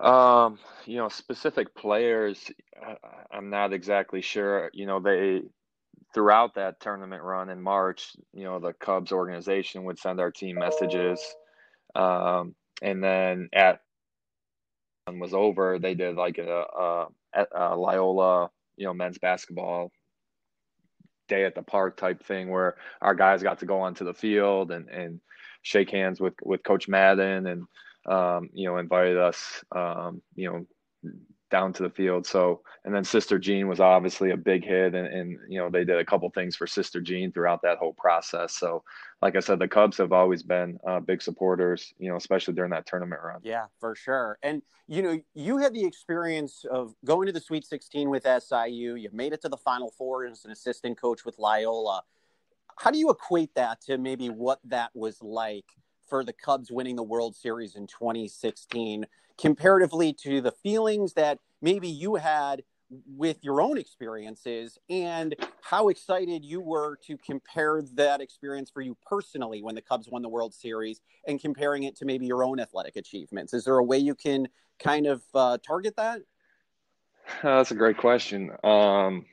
[0.00, 2.50] Um, you know, specific players,
[3.30, 4.70] I'm not exactly sure.
[4.72, 5.42] You know, they
[6.14, 10.56] throughout that tournament run in March, you know, the Cubs organization would send our team
[10.56, 11.20] messages.
[11.94, 13.80] Um, and then at
[15.18, 16.64] was over, they did like a,
[17.34, 19.90] a, a Loyola, you know, men's basketball
[21.28, 24.72] day at the park type thing where our guys got to go onto the field
[24.72, 25.20] and, and
[25.62, 27.66] shake hands with, with Coach Maddon and
[28.06, 31.12] um, you know, invited us, um, you know,
[31.50, 32.26] down to the field.
[32.26, 35.84] So, and then Sister Jean was obviously a big hit, and, and you know they
[35.84, 38.56] did a couple things for Sister Jean throughout that whole process.
[38.56, 38.82] So,
[39.20, 42.70] like I said, the Cubs have always been uh, big supporters, you know, especially during
[42.70, 43.40] that tournament run.
[43.42, 44.38] Yeah, for sure.
[44.42, 48.94] And you know, you had the experience of going to the Sweet 16 with SIU.
[48.94, 52.02] You made it to the Final Four as an assistant coach with Loyola.
[52.78, 55.66] How do you equate that to maybe what that was like?
[56.10, 59.06] for the Cubs winning the World Series in 2016,
[59.40, 62.62] comparatively to the feelings that maybe you had
[63.06, 68.96] with your own experiences and how excited you were to compare that experience for you
[69.06, 72.58] personally when the Cubs won the World Series and comparing it to maybe your own
[72.58, 73.54] athletic achievements.
[73.54, 74.48] Is there a way you can
[74.78, 76.22] kind of uh, target that?
[77.42, 78.50] That's a great question.
[78.64, 79.26] Um,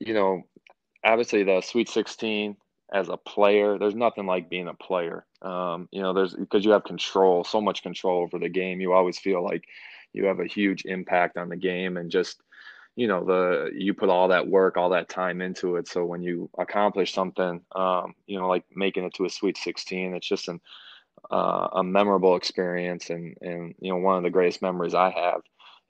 [0.00, 0.42] you know,
[1.04, 2.56] obviously the Sweet 16
[2.92, 5.24] as a player, there's nothing like being a player.
[5.40, 8.80] Um, you know, there's because you have control, so much control over the game.
[8.80, 9.64] You always feel like
[10.12, 12.42] you have a huge impact on the game, and just
[12.94, 15.88] you know the you put all that work, all that time into it.
[15.88, 20.14] So when you accomplish something, um, you know, like making it to a Sweet 16,
[20.14, 20.60] it's just an
[21.30, 25.40] uh, a memorable experience, and and you know one of the greatest memories I have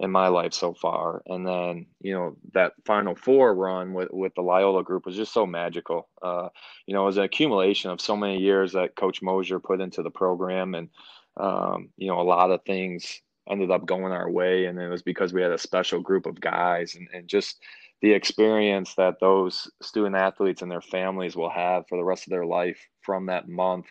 [0.03, 1.23] in my life so far.
[1.27, 5.33] And then, you know, that final four run with, with the Loyola group was just
[5.33, 6.09] so magical.
[6.21, 6.49] Uh,
[6.87, 10.03] you know, it was an accumulation of so many years that Coach Moser put into
[10.03, 10.75] the program.
[10.75, 10.88] And,
[11.37, 14.67] um, you know, a lot of things ended up going our way.
[14.67, 17.62] And it was because we had a special group of guys and, and just
[18.01, 22.33] the experience that those student athletes and their families will have for the rest of
[22.33, 23.87] their life from that month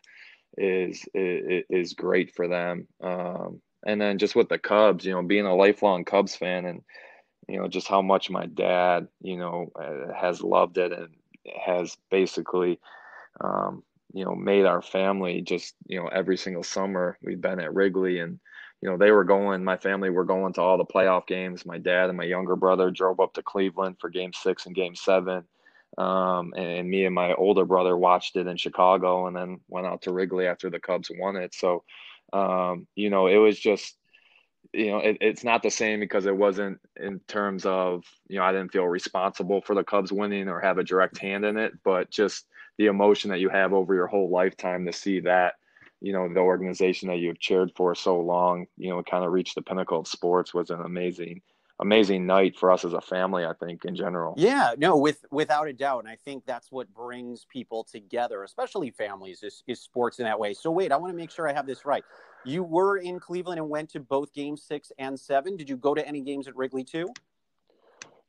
[0.58, 2.86] is, is, is great for them.
[3.02, 6.82] Um, and then just with the Cubs, you know, being a lifelong Cubs fan and
[7.48, 11.10] you know just how much my dad, you know, uh, has loved it and
[11.66, 12.80] has basically
[13.40, 17.74] um, you know, made our family just, you know, every single summer we've been at
[17.74, 18.40] Wrigley and
[18.82, 21.68] you know, they were going, my family were going to all the playoff games.
[21.68, 24.96] My dad and my younger brother drove up to Cleveland for game six and game
[24.96, 25.44] seven.
[26.00, 30.02] Um, and me and my older brother watched it in Chicago and then went out
[30.04, 31.54] to Wrigley after the Cubs won it.
[31.54, 31.84] So,
[32.34, 33.96] um, you know, it was just,
[34.74, 38.44] you know, it, it's not the same because it wasn't in terms of, you know,
[38.44, 41.74] I didn't feel responsible for the Cubs winning or have a direct hand in it,
[41.84, 42.46] but just
[42.78, 45.56] the emotion that you have over your whole lifetime to see that,
[46.00, 49.54] you know, the organization that you've cheered for so long, you know, kind of reach
[49.54, 51.42] the pinnacle of sports was an amazing,
[51.82, 55.68] amazing night for us as a family i think in general yeah no with without
[55.68, 60.20] a doubt and i think that's what brings people together especially families is, is sports
[60.20, 62.04] in that way so wait i want to make sure i have this right
[62.46, 65.94] you were in cleveland and went to both game six and seven did you go
[65.94, 67.08] to any games at wrigley too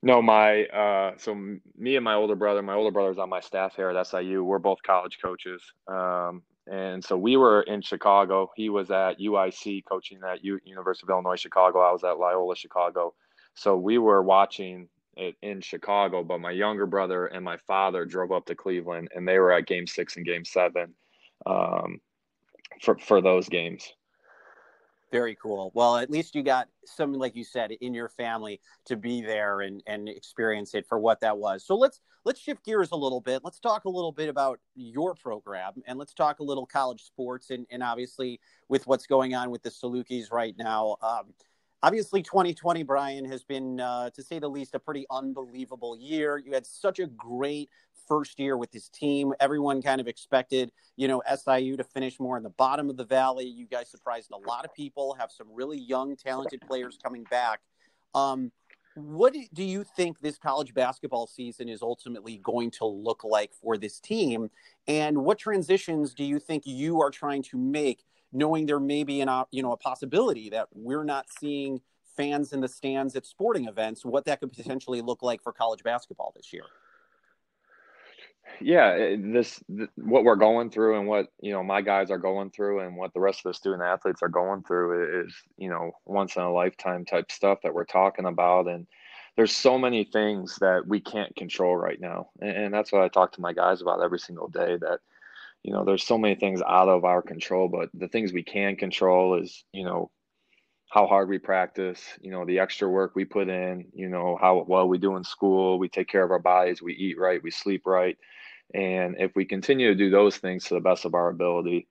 [0.04, 1.34] no, my uh, so
[1.78, 4.42] me and my older brother, my older brother's on my staff here at SIU.
[4.42, 8.50] We're both college coaches, um, and so we were in Chicago.
[8.56, 11.80] He was at UIC coaching at U- University of Illinois Chicago.
[11.80, 13.14] I was at Loyola Chicago.
[13.54, 18.32] So we were watching it in Chicago, but my younger brother and my father drove
[18.32, 20.94] up to Cleveland, and they were at Game Six and Game Seven
[21.46, 22.00] um,
[22.80, 23.92] for for those games.
[25.12, 25.70] Very cool.
[25.74, 29.60] Well, at least you got something like you said in your family to be there
[29.60, 31.66] and and experience it for what that was.
[31.66, 33.42] So let's let's shift gears a little bit.
[33.44, 37.50] Let's talk a little bit about your program and let's talk a little college sports
[37.50, 40.96] and and obviously with what's going on with the Salukis right now.
[41.02, 41.34] Um,
[41.84, 46.38] Obviously, 2020, Brian, has been, uh, to say the least, a pretty unbelievable year.
[46.38, 47.70] You had such a great
[48.06, 49.32] first year with this team.
[49.40, 53.04] Everyone kind of expected, you know, SIU to finish more in the bottom of the
[53.04, 53.46] valley.
[53.46, 57.60] You guys surprised a lot of people, have some really young, talented players coming back.
[58.14, 58.52] Um,
[58.94, 63.78] what do you think this college basketball season is ultimately going to look like for
[63.78, 64.50] this team?
[64.86, 69.20] And what transitions do you think you are trying to make, knowing there may be
[69.20, 71.80] an you know a possibility that we're not seeing
[72.16, 74.04] fans in the stands at sporting events?
[74.04, 76.64] What that could potentially look like for college basketball this year?
[78.60, 79.62] yeah eh, this,
[79.96, 83.12] what we're going through and what you know my guys are going through and what
[83.14, 86.52] the rest of the student athletes are going through is you know once in a
[86.52, 88.86] lifetime type stuff that we're talking about and
[89.36, 93.08] there's so many things that we can't control right now and, and that's what i
[93.08, 95.00] talk to my guys about every single day that
[95.62, 98.76] you know there's so many things out of our control but the things we can
[98.76, 100.10] control is you know
[100.92, 104.62] how hard we practice, you know, the extra work we put in, you know, how
[104.68, 107.50] well we do in school, we take care of our bodies, we eat right, we
[107.50, 108.18] sleep right.
[108.74, 111.88] And if we continue to do those things to the best of our ability,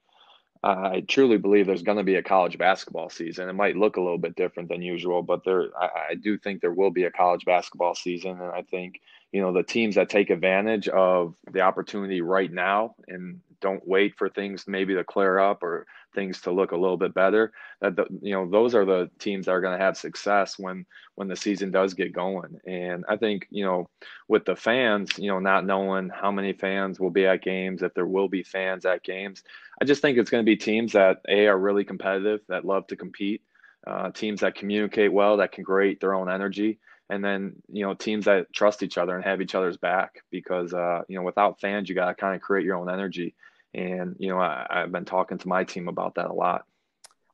[0.61, 3.49] I truly believe there's going to be a college basketball season.
[3.49, 6.61] It might look a little bit different than usual, but there, I, I do think
[6.61, 8.39] there will be a college basketball season.
[8.39, 12.93] And I think, you know, the teams that take advantage of the opportunity right now
[13.07, 16.97] and don't wait for things maybe to clear up or things to look a little
[16.97, 19.97] bit better that the, you know those are the teams that are going to have
[19.97, 22.59] success when when the season does get going.
[22.65, 23.89] And i think you know
[24.27, 27.93] with the fans you know not knowing how many fans will be at games if
[27.93, 29.43] there will be fans at games
[29.81, 32.87] i just think it's going to be teams that a are really competitive that love
[32.87, 33.41] to compete
[33.87, 36.79] uh, teams that communicate well that can create their own energy
[37.11, 40.73] and then you know teams that trust each other and have each other's back because
[40.73, 43.35] uh, you know without fans you got to kind of create your own energy
[43.73, 46.65] and, you know, I, I've been talking to my team about that a lot.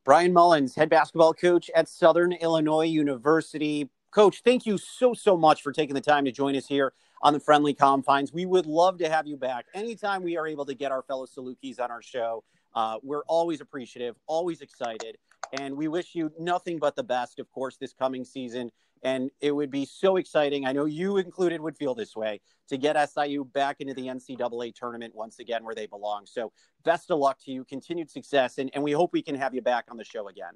[0.06, 3.90] Bryan Mullins, head basketball coach at Southern Illinois University.
[4.12, 7.34] Coach, thank you so, so much for taking the time to join us here on
[7.34, 8.32] the Friendly Confines.
[8.32, 11.26] We would love to have you back anytime we are able to get our fellow
[11.26, 12.44] Salukis on our show.
[12.74, 15.18] Uh, we're always appreciative, always excited,
[15.60, 18.72] and we wish you nothing but the best, of course, this coming season.
[19.04, 20.66] And it would be so exciting.
[20.66, 24.74] I know you included would feel this way to get SIU back into the NCAA
[24.76, 26.26] tournament once again where they belong.
[26.26, 26.52] So,
[26.84, 29.62] best of luck to you, continued success, and, and we hope we can have you
[29.62, 30.54] back on the show again.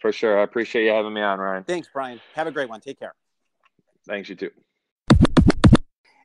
[0.00, 0.38] For sure.
[0.38, 1.64] I appreciate you having me on, Ryan.
[1.64, 2.20] Thanks, Bryan.
[2.34, 2.80] Have a great one.
[2.80, 3.14] Take care.
[4.06, 4.50] Thanks, you too.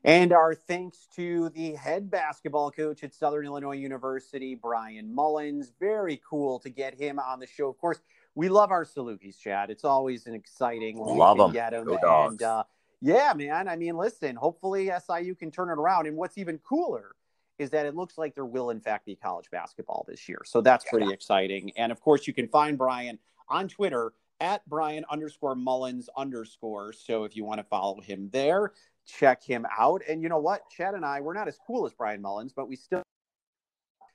[0.03, 5.71] And our thanks to the head basketball coach at Southern Illinois University, Bryan Mullins.
[5.79, 7.69] Very cool to get him on the show.
[7.69, 7.99] Of course,
[8.35, 9.69] we love our Salukis, Chad.
[9.69, 11.51] It's always an exciting love them.
[11.51, 11.87] get them.
[11.89, 12.63] and uh,
[13.01, 13.67] yeah, man.
[13.67, 14.35] I mean, listen.
[14.35, 16.07] Hopefully, SIU can turn it around.
[16.07, 17.15] And what's even cooler
[17.57, 20.41] is that it looks like there will, in fact, be college basketball this year.
[20.45, 21.13] So that's pretty yeah.
[21.13, 21.71] exciting.
[21.77, 26.93] And of course, you can find Bryan on Twitter at Bryan underscore Mullins underscore.
[26.93, 28.71] So if you want to follow him there,
[29.05, 30.01] check him out.
[30.09, 30.69] And you know what?
[30.69, 33.03] Chad and I, we're not as cool as Bryan Mullins, but we still.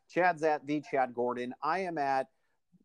[0.08, 1.54] Chad's at the Chad Gordon.
[1.62, 2.28] I am at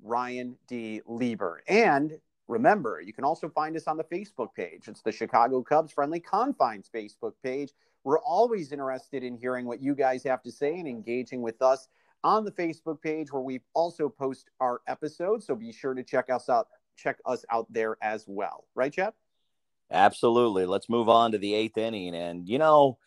[0.02, 1.02] Ryan D.
[1.06, 1.62] Lieber.
[1.68, 4.88] And remember, you can also find us on the Facebook page.
[4.88, 7.72] It's the Chicago Cubs Friendly Confines Facebook page.
[8.04, 11.88] We're always interested in hearing what you guys have to say and engaging with us
[12.24, 15.46] on the Facebook page where we also post our episodes.
[15.48, 18.66] So be sure to check us out, check us out there as well.
[18.76, 19.14] Right, Chad?
[19.92, 20.66] Absolutely.
[20.66, 22.16] Let's move on to the eighth inning.
[22.16, 22.98] And you know,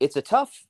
[0.00, 0.66] it's a tough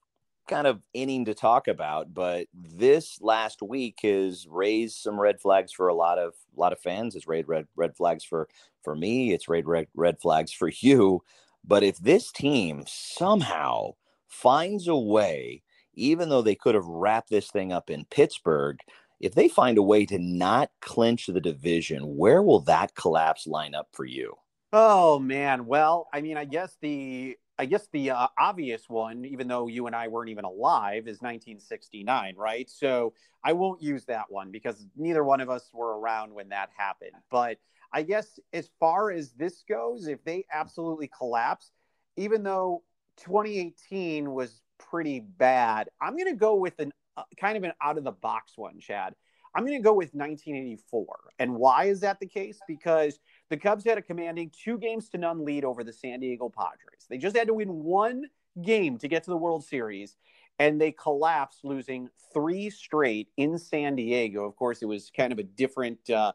[0.47, 5.73] kind of inning to talk about, but this last week has raised some red flags
[5.73, 7.15] for a lot of a lot of fans.
[7.15, 8.49] It's raised red red flags for
[8.83, 9.33] for me.
[9.33, 11.23] It's raised red red flags for you.
[11.65, 13.95] But if this team somehow
[14.29, 15.63] finds a way,
[15.95, 18.79] even though they could have wrapped this thing up in Pittsburgh,
[19.21, 23.75] if they find a way to not clinch the division, where will that collapse line
[23.75, 24.37] up for you?
[24.73, 29.49] Oh man, well, I mean, I guess the I guess the uh, obvious one, even
[29.49, 32.69] though you and I weren't even alive, is 1969, right?
[32.69, 36.69] So I won't use that one because neither one of us were around when that
[36.77, 37.13] happened.
[37.31, 37.59] But
[37.93, 41.71] I guess as far as this goes, if they absolutely collapse,
[42.17, 42.83] even though
[43.19, 47.97] 2018 was pretty bad, I'm going to go with an uh, kind of an out
[47.97, 49.15] of the box one, Chad.
[49.57, 51.07] I'm going to go with 1984.
[51.39, 52.61] And why is that the case?
[52.69, 56.51] Because the Cubs had a commanding two games to none lead over the San Diego
[56.51, 57.07] Padres.
[57.09, 58.27] They just had to win one
[58.63, 60.17] game to get to the World Series,
[60.59, 64.45] and they collapsed, losing three straight in San Diego.
[64.45, 66.33] Of course, it was kind of a different uh,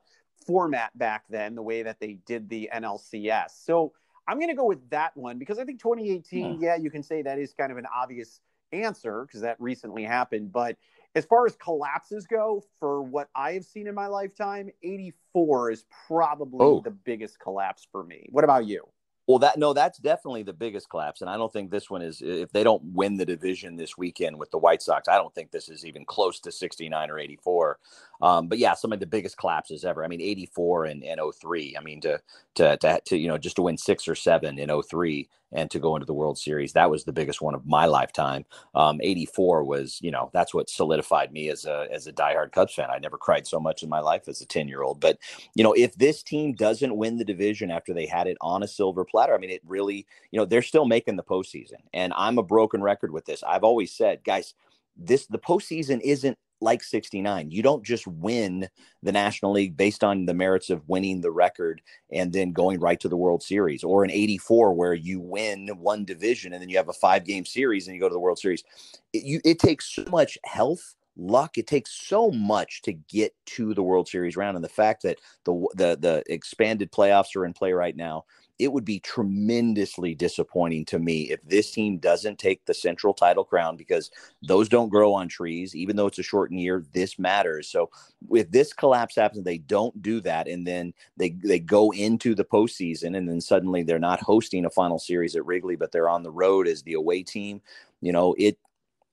[0.47, 3.51] format back then, the way that they did the NLCS.
[3.63, 3.93] So
[4.27, 6.63] I'm going to go with that one because I think 2018, hmm.
[6.63, 8.41] yeah, you can say that is kind of an obvious
[8.71, 10.51] answer because that recently happened.
[10.51, 10.77] But
[11.15, 15.85] as far as collapses go, for what I have seen in my lifetime, 84 is
[16.07, 16.81] probably oh.
[16.83, 18.27] the biggest collapse for me.
[18.31, 18.87] What about you?
[19.27, 22.21] Well, that no, that's definitely the biggest collapse, and I don't think this one is.
[22.21, 25.51] If they don't win the division this weekend with the White Sox, I don't think
[25.51, 27.79] this is even close to 69 or 84.
[28.21, 30.03] Um, but yeah, some of the biggest collapses ever.
[30.03, 31.75] I mean, 84 and, and 03.
[31.77, 32.19] I mean, to,
[32.55, 35.79] to, to, to, you know, just to win six or seven in 03 and to
[35.79, 38.45] go into the World Series, that was the biggest one of my lifetime.
[38.73, 42.73] Um, 84 was, you know, that's what solidified me as a, as a diehard Cubs
[42.73, 42.89] fan.
[42.89, 44.99] I never cried so much in my life as a 10 year old.
[44.99, 45.17] But,
[45.55, 48.67] you know, if this team doesn't win the division after they had it on a
[48.67, 51.79] silver platter, I mean, it really, you know, they're still making the postseason.
[51.93, 53.43] And I'm a broken record with this.
[53.43, 54.53] I've always said, guys,
[54.97, 57.51] this the postseason isn't like 69.
[57.51, 58.69] You don't just win
[59.03, 61.81] the National League based on the merits of winning the record
[62.11, 66.05] and then going right to the World Series, or an 84 where you win one
[66.05, 68.39] division and then you have a five game series and you go to the World
[68.39, 68.63] Series.
[69.11, 70.95] It, you, it takes so much health.
[71.17, 71.57] Luck.
[71.57, 75.19] It takes so much to get to the World Series round, and the fact that
[75.43, 78.23] the the the expanded playoffs are in play right now,
[78.61, 83.43] it would be tremendously disappointing to me if this team doesn't take the central title
[83.43, 84.11] crown because
[84.43, 85.75] those don't grow on trees.
[85.75, 87.67] Even though it's a shortened year, this matters.
[87.67, 87.89] So
[88.29, 92.45] if this collapse happens, they don't do that, and then they they go into the
[92.45, 96.21] postseason, and then suddenly they're not hosting a final series at Wrigley, but they're on
[96.21, 97.63] the road as the away team.
[97.99, 98.59] You know, it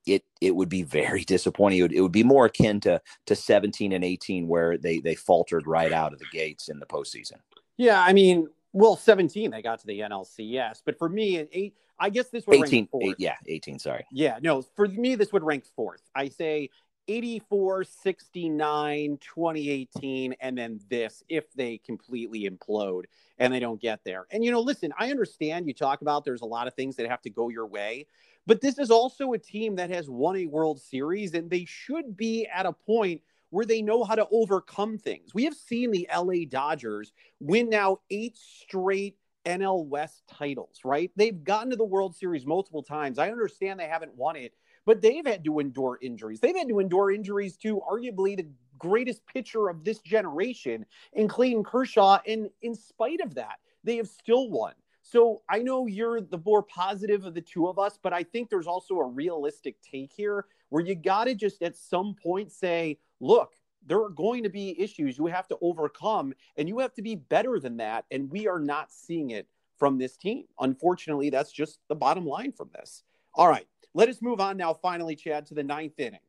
[0.05, 1.79] it it would be very disappointing.
[1.79, 5.15] It would, it would, be more akin to to 17 and 18, where they they
[5.15, 7.39] faltered right out of the gates in the postseason.
[7.79, 10.83] Yeah, I mean, well, 17, they got to the NLCS.
[10.85, 13.05] But for me, an eight, I guess this would 18, rank fourth.
[13.05, 14.07] Eight, yeah, 18, sorry.
[14.13, 16.03] Yeah, no, for me, this would rank fourth.
[16.15, 16.71] I say
[17.09, 23.05] 84, 69, 2018, and then this if they completely implode
[23.39, 24.27] and they don't get there.
[24.31, 27.09] And, you know, listen, I understand you talk about there's a lot of things that
[27.09, 28.07] have to go your way,
[28.47, 32.17] but this is also a team that has won a World Series, and they should
[32.17, 35.35] be at a point where they know how to overcome things.
[35.35, 41.11] We have seen the LA Dodgers win now eight straight NL West titles, right?
[41.17, 43.19] They've gotten to the World Series multiple times.
[43.19, 44.53] I understand they haven't won it,
[44.85, 46.41] but they've had to endure injuries.
[46.41, 50.85] They've had to endure injuries to arguably the greatest pitcher of this generation
[51.15, 52.19] in Clayton Kershaw.
[52.27, 54.75] And in spite of that, they have still won.
[55.11, 58.51] So I know you're the more positive of the two of us, but I think
[58.51, 62.99] there's also a realistic take here where you got to just at some point say,
[63.19, 63.55] look,
[63.87, 67.15] there are going to be issues you have to overcome, and you have to be
[67.15, 68.05] better than that.
[68.11, 69.49] And we are not seeing it
[69.79, 70.45] from this team.
[70.61, 73.03] Unfortunately, that's just the bottom line from this.
[73.35, 76.21] All right, let us move on now, finally, Chad, to the ninth inning.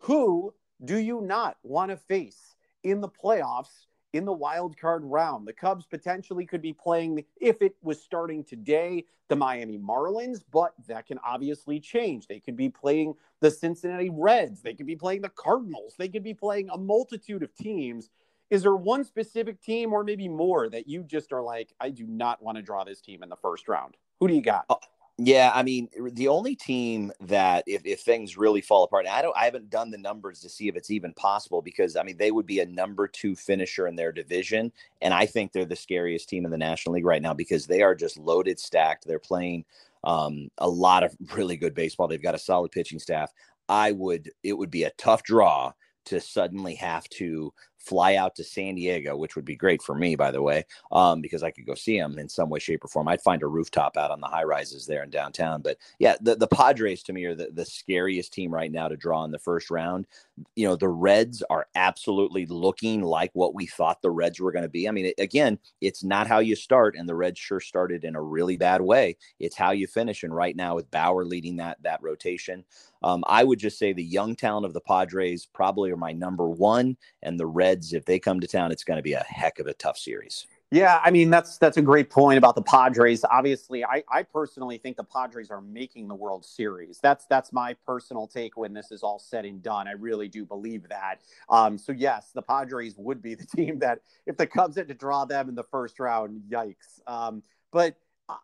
[0.00, 0.52] Who
[0.84, 5.46] do you not want to face in the playoffs in the wild card round.
[5.46, 10.72] The Cubs potentially could be playing, if it was starting today, the Miami Marlins, but
[10.86, 12.26] that can obviously change.
[12.26, 14.62] They could be playing the Cincinnati Reds.
[14.62, 15.94] They could be playing the Cardinals.
[15.98, 18.10] They could be playing a multitude of teams.
[18.50, 22.06] Is there one specific team or maybe more that you just are like, I do
[22.06, 23.96] not want to draw this team in the first round?
[24.20, 24.64] Who do you got?
[24.70, 24.76] Uh,
[25.20, 29.36] Yeah, I mean, the only team that if, if things really fall apart, I don't
[29.36, 32.30] I haven't done the numbers to see if it's even possible because I mean they
[32.30, 34.70] would be a number two finisher in their division.
[35.02, 37.82] And I think they're the scariest team in the National League right now because they
[37.82, 39.08] are just loaded stacked.
[39.08, 39.64] They're playing
[40.04, 42.06] um, a lot of really good baseball.
[42.06, 43.32] They've got a solid pitching staff.
[43.68, 45.72] I would it would be a tough draw
[46.04, 50.16] to suddenly have to fly out to San Diego, which would be great for me,
[50.16, 52.88] by the way, um, because I could go see them in some way, shape, or
[52.88, 53.08] form.
[53.08, 55.62] I'd find a rooftop out on the high rises there in downtown.
[55.62, 58.96] But yeah, the, the Padres to me are the, the scariest team right now to
[58.96, 60.06] draw in the first round.
[60.54, 64.64] You know, the Reds are absolutely looking like what we thought the Reds were going
[64.64, 64.88] to be.
[64.88, 68.16] I mean, it, again, it's not how you start, and the Reds sure started in
[68.16, 69.16] a really bad way.
[69.38, 70.22] It's how you finish.
[70.22, 72.64] And right now, with Bauer leading that that rotation,
[73.02, 76.48] um, I would just say the young talent of the Padres probably are my number
[76.48, 79.58] one, and the Reds, if they come to town, it's going to be a heck
[79.58, 80.46] of a tough series.
[80.70, 83.24] Yeah, I mean that's that's a great point about the Padres.
[83.30, 86.98] Obviously, I, I personally think the Padres are making the World Series.
[87.02, 89.88] That's that's my personal take when this is all said and done.
[89.88, 91.22] I really do believe that.
[91.48, 94.94] Um, so yes, the Padres would be the team that if the Cubs had to
[94.94, 97.00] draw them in the first round, yikes.
[97.06, 97.42] Um,
[97.72, 97.96] but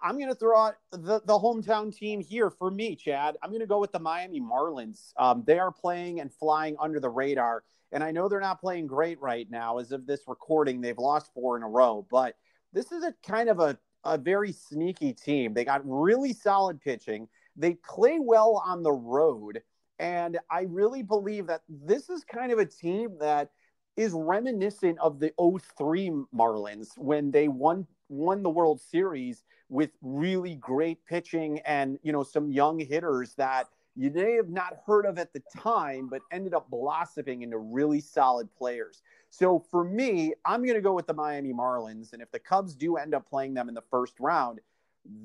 [0.03, 3.37] I'm going to throw out the, the hometown team here for me, Chad.
[3.43, 5.13] I'm going to go with the Miami Marlins.
[5.19, 7.65] Um, they are playing and flying under the radar.
[7.95, 9.79] And I know they're not playing great right now.
[9.79, 12.05] As of this recording, they've lost four in a row.
[12.11, 12.35] But
[12.73, 15.55] this is a kind of a, a very sneaky team.
[15.55, 19.63] They got really solid pitching, they play well on the road.
[20.01, 23.51] And I really believe that this is kind of a team that
[23.97, 30.57] is reminiscent of the 03 Marlins when they won won the World Series with really
[30.57, 35.19] great pitching and you know some young hitters that you may have not heard of
[35.19, 39.03] at the time, but ended up blossoming into really solid players.
[39.31, 42.13] So for me, I'm going to go with the Miami Marlins.
[42.13, 44.61] And if the Cubs do end up playing them in the first round,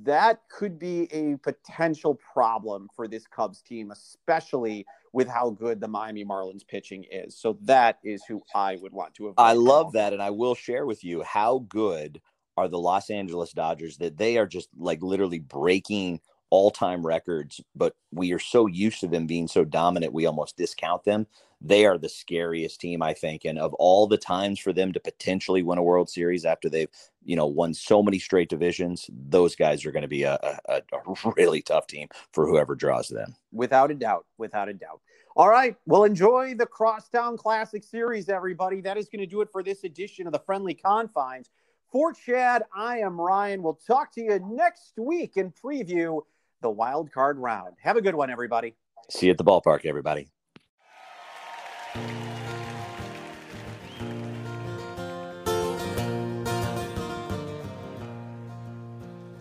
[0.03, 5.87] that could be a potential problem for this Cubs team, especially with how good the
[5.87, 7.35] Miami Marlins pitching is.
[7.35, 9.35] So that is who I would want to avoid.
[9.37, 10.13] I love that.
[10.13, 12.21] And I will share with you how good
[12.57, 17.61] are the Los Angeles Dodgers that they are just like literally breaking all time records,
[17.75, 21.27] but we are so used to them being so dominant, we almost discount them.
[21.61, 23.43] They are the scariest team, I think.
[23.43, 26.89] And of all the times for them to potentially win a World Series after they've,
[27.25, 30.39] you know, won so many straight divisions, those guys are going to be a,
[30.69, 33.35] a, a really tough team for whoever draws them.
[33.51, 34.25] Without a doubt.
[34.37, 35.01] Without a doubt.
[35.35, 35.75] All right.
[35.85, 38.81] Well, enjoy the Crosstown Classic Series, everybody.
[38.81, 41.49] That is going to do it for this edition of the Friendly Confines.
[41.91, 43.63] For Chad, I am Ryan.
[43.63, 46.21] We'll talk to you next week and preview
[46.61, 47.75] the wild card round.
[47.81, 48.75] Have a good one, everybody.
[49.09, 50.29] See you at the ballpark, everybody.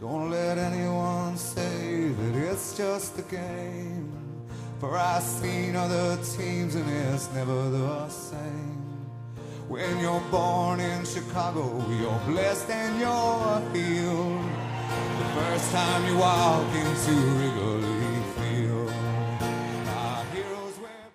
[0.01, 4.15] Don't let anyone say that it's just a game.
[4.79, 8.79] For I've seen other teams and it's never the same.
[9.69, 14.68] When you're born in Chicago, you're blessed and you're healed.
[15.19, 18.93] The first time you walk into Wrigley Field.
[19.89, 21.11] our heroes wear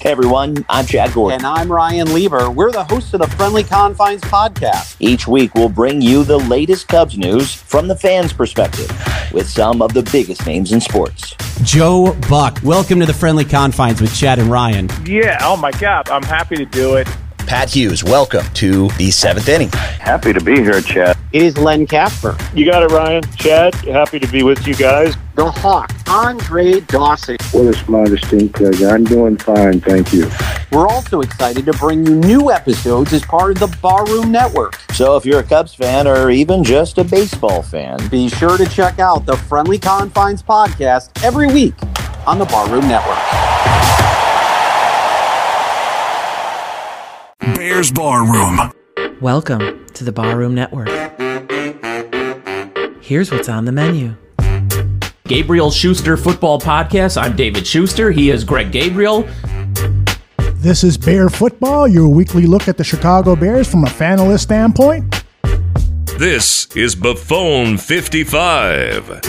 [0.00, 0.64] Hey, everyone.
[0.68, 1.38] I'm Chad Gordon.
[1.40, 2.48] And I'm Ryan Lieber.
[2.48, 4.94] We're the hosts of the Friendly Confines podcast.
[5.00, 8.88] Each week, we'll bring you the latest Cubs news from the fans' perspective
[9.32, 11.34] with some of the biggest names in sports.
[11.64, 12.60] Joe Buck.
[12.62, 14.88] Welcome to the Friendly Confines with Chad and Ryan.
[15.04, 17.08] Yeah, oh my God, I'm happy to do it.
[17.46, 19.68] Pat Hughes, welcome to the seventh inning.
[19.70, 21.16] Happy to be here, Chad.
[21.32, 22.36] It is Len Kasper.
[22.54, 23.22] You got it, Ryan.
[23.36, 25.14] Chad, happy to be with you guys.
[25.36, 27.36] The Hawk, Andre Dawson.
[27.52, 28.88] What a modesty, pleasure.
[28.88, 30.28] I'm doing fine, thank you.
[30.72, 34.74] We're also excited to bring you new episodes as part of the Barroom Network.
[34.92, 38.66] So, if you're a Cubs fan or even just a baseball fan, Be sure to
[38.66, 41.74] check out the Friendly Confines podcast every week
[42.26, 43.95] on the Barroom Network.
[47.54, 48.72] Bears Bar Room.
[49.20, 50.88] Welcome to the Barroom Network.
[53.00, 54.16] Here's what's on the menu.
[55.28, 57.16] Gabriel Schuster Football Podcast.
[57.20, 58.10] I'm David Schuster.
[58.10, 59.28] He is Greg Gabriel.
[60.56, 65.24] This is Bear Football, your weekly look at the Chicago Bears from a fanalist standpoint.
[66.18, 69.20] This is Buffone 55.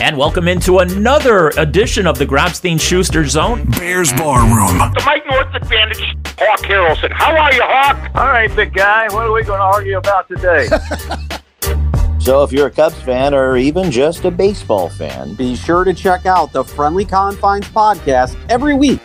[0.00, 3.64] And welcome into another edition of the Grobstein Schuster Zone.
[3.70, 4.78] Bears Bar Room.
[4.78, 7.12] The Mike North advantage, Hawk Harrelson.
[7.12, 8.10] How are you, Hawk?
[8.16, 9.06] All right, big guy.
[9.14, 10.66] What are we going to argue about today?
[12.18, 15.94] so if you're a Cubs fan or even just a baseball fan, Be sure to
[15.94, 19.00] check out the Friendly Confines podcast every week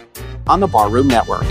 [0.47, 1.45] on the Barroom Network.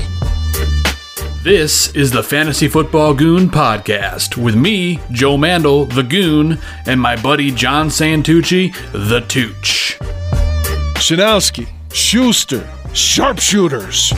[1.44, 7.14] This is the Fantasy Football Goon Podcast with me, Joe Mandel, the Goon, and my
[7.14, 9.96] buddy John Santucci, the Tooch.
[10.98, 14.12] Shanowski, Schuster, Sharpshooters.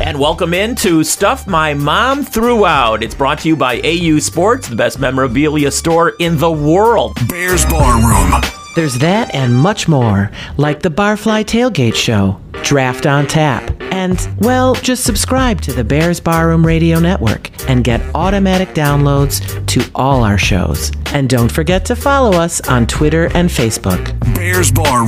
[0.00, 3.02] And welcome into Stuff My Mom Threw Out.
[3.02, 7.16] It's brought to you by AU Sports, the best memorabilia store in the world.
[7.28, 8.40] Bears Bar Room.
[8.74, 14.74] There's that and much more, like the Barfly Tailgate Show, Draft on Tap, and, well,
[14.74, 20.38] just subscribe to the Bears Barroom Radio Network and get automatic downloads to all our
[20.38, 20.90] shows.
[21.12, 24.18] And don't forget to follow us on Twitter and Facebook.
[24.34, 25.04] Bears Bar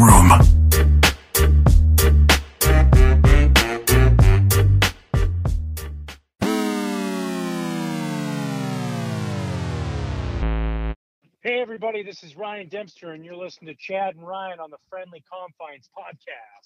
[11.62, 12.02] everybody.
[12.02, 15.88] This is Ryan Dempster, and you're listening to Chad and Ryan on the Friendly Confines
[15.96, 16.61] podcast.